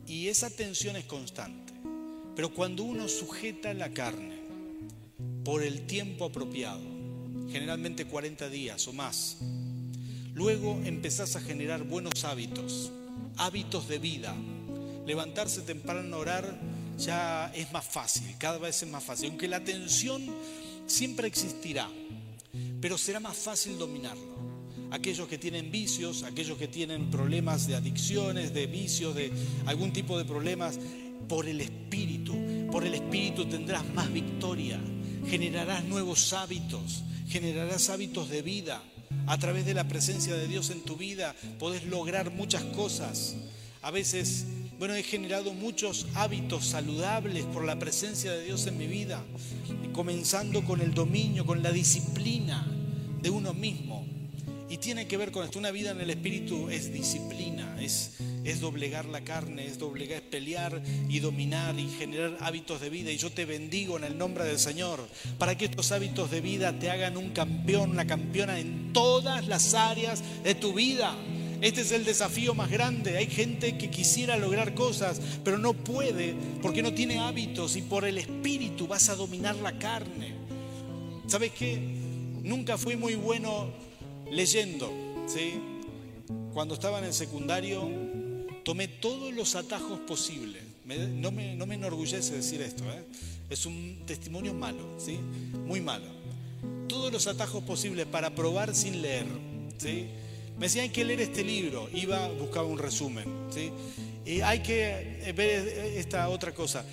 Y 0.08 0.28
esa 0.28 0.50
tensión 0.50 0.96
es 0.96 1.06
constante. 1.06 1.74
Pero 2.36 2.54
cuando 2.54 2.84
uno 2.84 3.08
sujeta 3.10 3.74
la 3.74 3.94
carne, 3.94 4.39
por 5.44 5.64
el 5.64 5.86
tiempo 5.86 6.26
apropiado, 6.26 6.82
generalmente 7.52 8.06
40 8.06 8.50
días 8.50 8.88
o 8.88 8.94
más. 8.94 9.38
Luego 10.34 10.80
empezás 10.84 11.36
a 11.36 11.42
generar 11.42 11.84
buenos 11.84 12.24
hábitos, 12.24 12.92
hábitos 13.38 13.88
de 13.88 14.00
vida. 14.00 14.36
Levantarse 15.06 15.62
temprano 15.62 16.16
a 16.16 16.20
orar 16.20 16.60
ya 16.98 17.52
es 17.56 17.72
más 17.72 17.86
fácil, 17.86 18.36
cada 18.38 18.58
vez 18.58 18.84
es 18.84 18.90
más 18.90 19.04
fácil, 19.04 19.30
aunque 19.30 19.48
la 19.48 19.64
tensión 19.64 20.24
siempre 20.86 21.28
existirá, 21.28 21.90
pero 22.82 22.98
será 22.98 23.20
más 23.20 23.38
fácil 23.38 23.78
dominarlo. 23.78 24.40
Aquellos 24.92 25.28
que 25.28 25.38
tienen 25.38 25.72
vicios, 25.72 26.24
aquellos 26.24 26.58
que 26.58 26.68
tienen 26.68 27.12
problemas 27.12 27.68
de 27.68 27.76
adicciones, 27.76 28.54
de 28.54 28.68
vicios, 28.68 29.16
de 29.16 29.32
algún 29.66 29.94
tipo 29.94 30.18
de 30.18 30.26
problemas, 30.26 30.80
por 31.28 31.48
el 31.48 31.62
Espíritu, 31.62 32.36
por 32.72 32.84
el 32.84 32.96
Espíritu 32.96 33.46
tendrás 33.46 33.86
más 33.94 34.12
victoria 34.12 34.80
generarás 35.28 35.84
nuevos 35.84 36.34
hábitos, 36.34 37.04
generarás 37.28 37.90
hábitos 37.90 38.30
de 38.30 38.42
vida. 38.42 38.82
A 39.26 39.38
través 39.38 39.66
de 39.66 39.74
la 39.74 39.88
presencia 39.88 40.36
de 40.36 40.48
Dios 40.48 40.70
en 40.70 40.82
tu 40.82 40.96
vida 40.96 41.36
podés 41.58 41.86
lograr 41.86 42.32
muchas 42.32 42.64
cosas. 42.64 43.36
A 43.82 43.92
veces, 43.92 44.46
bueno, 44.78 44.94
he 44.94 45.04
generado 45.04 45.54
muchos 45.54 46.08
hábitos 46.16 46.66
saludables 46.66 47.46
por 47.46 47.64
la 47.64 47.80
presencia 47.80 48.32
de 48.32 48.44
Dios 48.44 48.68
en 48.68 48.78
mi 48.78 48.88
vida, 48.88 49.24
comenzando 49.94 50.64
con 50.64 50.82
el 50.82 50.94
dominio, 50.94 51.46
con 51.46 51.64
la 51.64 51.72
disciplina 51.72 52.68
de 53.22 53.30
uno 53.30 53.54
mismo. 53.54 53.99
Y 54.70 54.78
tiene 54.78 55.08
que 55.08 55.18
ver 55.18 55.32
con 55.32 55.44
esto. 55.44 55.58
Una 55.58 55.72
vida 55.72 55.92
en 55.92 56.00
el 56.00 56.12
Espíritu 56.12 56.70
es 56.70 56.94
disciplina, 56.94 57.76
es, 57.82 58.12
es 58.44 58.60
doblegar 58.60 59.06
la 59.06 59.22
carne, 59.22 59.66
es 59.66 59.80
doblegar, 59.80 60.18
es 60.18 60.30
pelear 60.30 60.84
y 61.10 61.20
dominar 61.20 61.80
y 61.80 61.90
generar 61.90 62.38
hábitos 62.40 62.80
de 62.80 62.92
vida. 62.92 63.12
Y 63.12 63.18
yo 63.18 63.32
te 63.32 63.46
bendigo 63.46 63.98
en 63.98 64.04
el 64.04 64.16
nombre 64.16 64.44
del 64.44 64.60
Señor 64.60 65.08
para 65.40 65.58
que 65.58 65.66
estos 65.66 65.92
hábitos 65.92 66.30
de 66.30 66.42
vida 66.42 66.78
te 66.78 66.92
hagan 66.92 67.18
un 67.18 67.32
campeón, 67.32 67.90
una 67.90 68.06
campeona 68.06 68.60
en 68.60 68.94
todas 68.94 69.48
las 69.48 69.74
áreas 69.74 70.22
de 70.44 70.54
tu 70.54 70.74
vida. 70.74 71.16
Este 71.62 71.82
es 71.82 71.92
el 71.92 72.06
desafío 72.06 72.54
más 72.54 72.70
grande. 72.70 73.18
Hay 73.18 73.26
gente 73.26 73.76
que 73.76 73.90
quisiera 73.90 74.38
lograr 74.38 74.76
cosas, 74.76 75.20
pero 75.44 75.58
no 75.58 75.74
puede 75.74 76.36
porque 76.62 76.84
no 76.84 76.94
tiene 76.94 77.18
hábitos 77.18 77.76
y 77.76 77.82
por 77.82 78.06
el 78.06 78.20
espíritu 78.20 78.86
vas 78.86 79.10
a 79.10 79.16
dominar 79.16 79.56
la 79.56 79.80
carne. 79.80 80.36
¿Sabes 81.26 81.54
qué? 81.58 81.76
Nunca 82.44 82.78
fui 82.78 82.96
muy 82.96 83.16
bueno 83.16 83.89
leyendo, 84.32 84.92
¿sí? 85.28 85.60
Cuando 86.54 86.74
estaba 86.74 87.00
en 87.00 87.06
el 87.06 87.14
secundario, 87.14 87.90
tomé 88.64 88.88
todos 88.88 89.34
los 89.34 89.56
atajos 89.56 90.00
posibles. 90.00 90.64
no, 90.86 91.32
me, 91.32 91.56
no, 91.56 91.66
me, 91.66 91.76
enorgullece 91.76 92.36
decir 92.36 92.62
esto, 92.62 92.84
¿eh? 92.86 93.04
es 93.50 93.66
un 93.66 94.04
testimonio 94.06 94.54
malo, 94.54 94.84
¿sí? 94.98 95.18
Muy 95.66 95.82
malo. 95.82 96.06
Todos 96.88 97.12
los 97.12 97.28
atajos 97.28 97.64
posibles 97.64 98.06
para 98.06 98.34
probar 98.36 98.76
sin 98.76 99.02
leer, 99.02 99.26
¿sí? 99.78 100.08
Me 100.58 100.66
decían 100.66 100.84
hay 100.84 100.90
que 100.90 101.06
leer 101.06 101.22
este 101.22 101.44
libro, 101.44 101.90
iba, 101.94 102.28
buscaba 102.30 102.68
un 102.68 102.78
resumen, 102.78 103.26
¿sí? 103.50 103.72
eh, 104.26 104.44
hay 104.44 104.60
que 104.60 105.22
eh, 105.24 105.34
ver 105.34 105.68
esta 105.98 106.28
otra 106.30 106.54
cosa. 106.54 106.84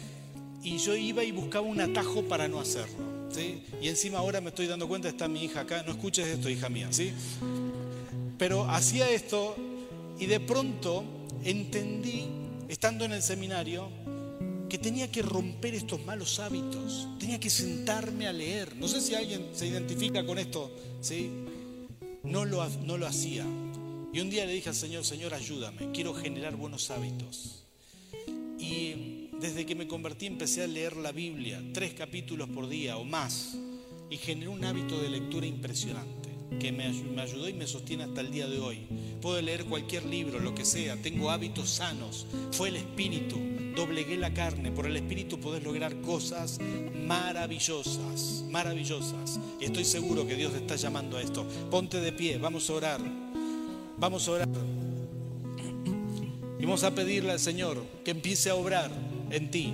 Y 0.63 0.79
yo 0.79 0.97
iba 0.97 1.23
y 1.25 1.33
buscaba 1.33 1.67
un 1.67 1.81
atajo 1.81 2.23
para 2.23 2.49
no 2.49 2.61
hacerlo. 2.61 3.16
Y 3.43 3.89
encima 3.89 4.19
ahora 4.19 4.41
me 4.41 4.49
estoy 4.49 4.67
dando 4.67 4.89
cuenta, 4.89 5.09
está 5.09 5.29
mi 5.29 5.45
hija 5.45 5.61
acá, 5.61 5.83
no 5.83 5.93
escuches 5.93 6.27
esto, 6.27 6.49
hija 6.49 6.69
mía. 6.69 6.89
¿sí? 6.91 7.13
Pero 8.39 8.65
hacía 8.69 9.11
esto 9.11 9.57
y 10.19 10.27
de 10.27 10.41
pronto 10.41 11.05
entendí, 11.45 12.27
estando 12.69 13.05
en 13.05 13.13
el 13.13 13.23
seminario, 13.23 13.89
que 14.69 14.79
tenía 14.79 15.11
que 15.11 15.23
romper 15.23 15.75
estos 15.75 16.05
malos 16.05 16.41
hábitos, 16.41 17.09
tenía 17.19 17.39
que 17.39 17.51
sentarme 17.51 18.27
a 18.27 18.33
leer. 18.33 18.75
No 18.77 18.89
sé 18.89 19.01
si 19.01 19.15
alguien 19.15 19.51
se 19.55 19.67
identifica 19.67 20.27
con 20.27 20.39
esto, 20.39 20.75
¿sí? 21.01 21.31
No 22.25 22.45
lo, 22.45 22.69
no 22.85 22.99
lo 22.99 23.07
hacía. 23.07 23.45
Y 24.13 24.21
un 24.21 24.31
día 24.31 24.47
le 24.47 24.53
dije 24.53 24.69
al 24.69 24.75
Señor, 24.75 25.05
Señor, 25.05 25.35
ayúdame, 25.35 25.93
quiero 25.93 26.15
generar 26.15 26.57
buenos 26.57 26.91
hábitos. 26.91 27.63
Y 28.59 29.16
desde 29.41 29.67
que 29.67 29.75
me 29.75 29.87
convertí 29.87 30.27
empecé 30.27 30.63
a 30.63 30.67
leer 30.67 30.97
la 30.97 31.13
Biblia, 31.13 31.63
tres 31.73 31.93
capítulos 31.95 32.49
por 32.49 32.69
día 32.69 32.97
o 32.97 33.05
más, 33.05 33.57
y 34.09 34.17
generé 34.17 34.49
un 34.49 34.65
hábito 34.65 35.01
de 35.01 35.11
lectura 35.11 35.47
impresionante 35.47 36.31
que 36.61 36.73
me, 36.73 36.85
ayudó 36.85 37.49
y 37.49 37.53
me 37.53 37.67
sostiene 37.67 38.05
hasta 38.05 38.21
el 38.21 38.31
día 38.31 38.47
de 38.49 38.59
hoy. 38.59 38.87
Puedo 39.21 39.41
leer 39.43 39.65
cualquier 39.65 40.07
libro, 40.07 40.39
lo 40.39 40.55
que 40.55 40.65
sea, 40.65 40.97
tengo 40.97 41.31
hábitos 41.31 41.71
sanos, 41.71 42.27
fue 42.53 42.69
el 42.69 42.77
Espíritu, 42.77 43.39
doblegué 43.75 44.17
la 44.17 44.33
carne, 44.33 44.71
por 44.71 44.87
el 44.87 44.97
Espíritu 44.97 45.39
podés 45.39 45.63
lograr 45.63 46.01
cosas 46.01 46.59
maravillosas, 47.07 48.45
maravillosas. 48.51 49.39
Y 49.61 49.65
estoy 49.67 49.85
seguro 49.85 50.27
que 50.27 50.37
Dios 50.37 50.53
te 50.53 50.59
está 50.59 50.77
llamando 50.77 51.19
a 51.19 51.23
esto. 51.23 51.47
Ponte 51.71 52.01
de 52.01 52.13
pie, 52.13 52.39
vamos 52.39 52.71
a 52.71 52.75
orar, 52.75 53.01
vamos 53.99 54.27
a 54.29 54.33
orar. 54.33 54.49
Y 56.59 56.65
vamos 56.65 56.85
a 56.85 56.95
pedirle 56.95 57.33
al 57.33 57.41
Señor 57.41 57.85
que 58.03 58.13
empiece 58.13 58.49
a 58.49 58.55
obrar 58.55 58.91
en 59.37 59.51
ti. 59.51 59.73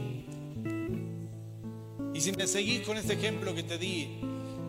Y 2.15 2.21
si 2.21 2.33
me 2.33 2.47
seguís 2.47 2.81
con 2.81 2.97
este 2.97 3.15
ejemplo 3.15 3.55
que 3.55 3.63
te 3.63 3.79
di, 3.79 4.09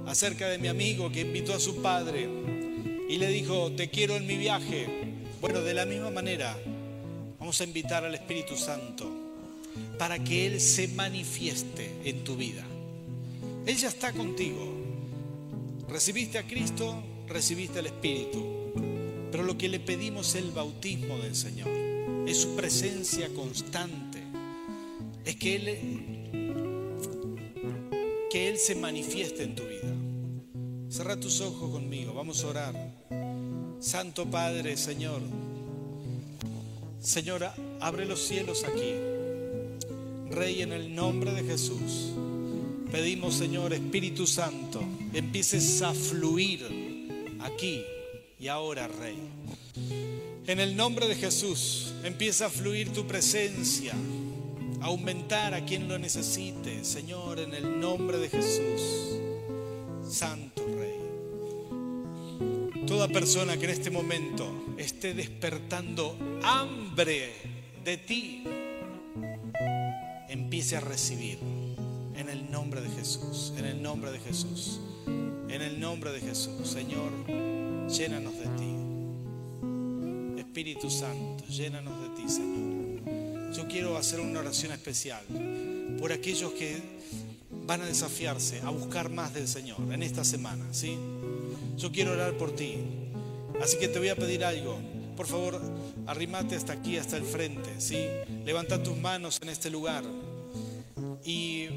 acerca 0.06 0.48
de 0.48 0.58
mi 0.58 0.68
amigo 0.68 1.12
que 1.12 1.22
invitó 1.22 1.54
a 1.54 1.60
su 1.60 1.82
padre 1.82 2.30
y 3.10 3.18
le 3.18 3.28
dijo, 3.30 3.72
te 3.72 3.90
quiero 3.90 4.16
en 4.16 4.26
mi 4.28 4.38
viaje. 4.38 4.88
Bueno, 5.42 5.62
de 5.62 5.74
la 5.74 5.86
misma 5.86 6.10
manera, 6.10 6.58
vamos 7.40 7.60
a 7.60 7.64
invitar 7.64 8.06
al 8.06 8.16
Espíritu 8.16 8.56
Santo 8.56 9.12
para 9.98 10.24
que 10.24 10.46
Él 10.46 10.62
se 10.62 10.88
manifieste 10.90 11.92
en 12.06 12.24
tu 12.24 12.36
vida. 12.36 12.64
Él 13.66 13.76
ya 13.76 13.90
está 13.90 14.14
contigo. 14.14 14.62
Recibiste 15.90 16.38
a 16.38 16.44
Cristo, 16.44 17.04
recibiste 17.28 17.80
al 17.80 17.88
Espíritu. 17.88 18.74
Pero 19.32 19.44
lo 19.44 19.58
que 19.58 19.68
le 19.68 19.80
pedimos 19.80 20.30
es 20.30 20.44
el 20.44 20.52
bautismo 20.52 21.18
del 21.18 21.36
Señor. 21.36 21.70
Es 22.28 22.38
su 22.38 22.56
presencia 22.56 23.30
constante. 23.34 24.13
Es 25.26 25.36
que 25.36 25.56
Él 25.56 26.14
que 28.34 28.50
Él 28.50 28.58
se 28.58 28.74
manifieste 28.74 29.44
en 29.44 29.54
tu 29.54 29.62
vida. 29.62 29.94
Cerra 30.90 31.20
tus 31.20 31.40
ojos 31.40 31.70
conmigo, 31.70 32.16
vamos 32.16 32.44
a 32.44 32.48
orar. 32.48 32.76
Santo 33.80 34.26
Padre, 34.26 34.76
Señor, 34.76 35.22
Señora, 37.00 37.54
abre 37.80 38.06
los 38.08 38.26
cielos 38.26 38.64
aquí. 38.64 38.96
Rey, 40.32 40.64
en 40.64 40.72
el 40.72 40.96
nombre 40.96 41.32
de 41.34 41.44
Jesús, 41.44 42.14
pedimos, 42.92 43.36
Señor, 43.36 43.72
Espíritu 43.74 44.26
Santo, 44.26 44.82
empieces 45.14 45.84
a 45.84 45.94
fluir 45.94 46.66
aquí 47.42 47.84
y 48.40 48.48
ahora, 48.48 48.88
Rey. 48.88 49.18
En 50.48 50.60
el 50.60 50.76
nombre 50.76 51.08
de 51.08 51.16
Jesús, 51.16 51.94
empieza 52.04 52.48
a 52.48 52.50
fluir 52.50 52.92
tu 52.94 53.06
presencia 53.06 53.94
aumentar 54.84 55.54
a 55.54 55.64
quien 55.64 55.88
lo 55.88 55.98
necesite, 55.98 56.84
Señor, 56.84 57.40
en 57.40 57.54
el 57.54 57.80
nombre 57.80 58.18
de 58.18 58.28
Jesús. 58.30 59.18
Santo 60.08 60.62
Rey. 60.78 61.00
Toda 62.86 63.08
persona 63.08 63.56
que 63.58 63.64
en 63.66 63.72
este 63.72 63.90
momento 63.90 64.76
esté 64.78 65.14
despertando 65.14 66.18
hambre 66.44 67.32
de 67.84 67.98
ti, 67.98 68.44
empiece 70.28 70.76
a 70.76 70.82
recibir 70.82 71.40
en 72.16 72.28
el 72.30 72.52
nombre 72.52 72.82
de 72.82 72.90
Jesús, 72.90 73.54
en 73.58 73.66
el 73.66 73.82
nombre 73.82 74.12
de 74.12 74.20
Jesús, 74.20 74.82
en 75.08 75.62
el 75.62 75.80
nombre 75.80 76.12
de 76.12 76.20
Jesús. 76.20 76.68
Señor, 76.68 77.10
llénanos 77.88 78.34
de 78.34 78.48
ti. 78.58 78.76
Espíritu 80.40 80.90
Santo, 80.90 81.46
llénanos 81.46 82.02
de 82.02 82.10
ti, 82.22 82.30
Señor 82.30 82.83
yo 83.54 83.68
quiero 83.68 83.98
hacer 83.98 84.20
una 84.20 84.40
oración 84.40 84.72
especial 84.72 85.24
por 86.00 86.12
aquellos 86.12 86.52
que 86.54 86.82
van 87.66 87.82
a 87.82 87.86
desafiarse 87.86 88.62
a 88.62 88.70
buscar 88.70 89.10
más 89.10 89.34
del 89.34 89.48
Señor 89.48 89.78
en 89.92 90.04
esta 90.04 90.24
semana, 90.24 90.66
¿sí? 90.74 90.98
Yo 91.78 91.92
quiero 91.92 92.12
orar 92.12 92.38
por 92.38 92.56
ti. 92.56 92.76
Así 93.62 93.78
que 93.78 93.88
te 93.88 94.00
voy 94.00 94.10
a 94.10 94.16
pedir 94.16 94.44
algo. 94.44 94.78
Por 95.16 95.28
favor, 95.28 95.62
arrimate 96.08 96.56
hasta 96.56 96.74
aquí, 96.74 96.98
hasta 96.98 97.18
el 97.18 97.24
frente, 97.24 97.70
¿sí? 97.80 98.06
Levanta 98.44 98.82
tus 98.82 98.98
manos 98.98 99.40
en 99.42 99.50
este 99.50 99.70
lugar. 99.70 100.04
Y 101.24 101.68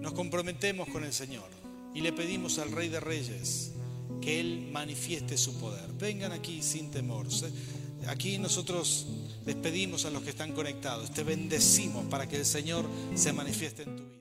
nos 0.00 0.12
comprometemos 0.12 0.88
con 0.88 1.04
el 1.04 1.12
Señor 1.12 1.48
y 1.94 2.00
le 2.00 2.12
pedimos 2.12 2.58
al 2.58 2.72
Rey 2.72 2.88
de 2.88 3.00
Reyes 3.00 3.72
que 4.20 4.40
Él 4.40 4.68
manifieste 4.72 5.38
su 5.38 5.58
poder. 5.58 5.88
Vengan 5.98 6.32
aquí 6.32 6.62
sin 6.62 6.90
temor. 6.90 7.26
Aquí 8.08 8.38
nosotros 8.38 9.06
despedimos 9.44 10.04
a 10.04 10.10
los 10.10 10.22
que 10.22 10.30
están 10.30 10.52
conectados, 10.52 11.10
te 11.10 11.22
bendecimos 11.22 12.04
para 12.06 12.28
que 12.28 12.36
el 12.36 12.46
Señor 12.46 12.86
se 13.14 13.32
manifieste 13.32 13.82
en 13.82 13.96
tu 13.96 14.04
vida. 14.04 14.19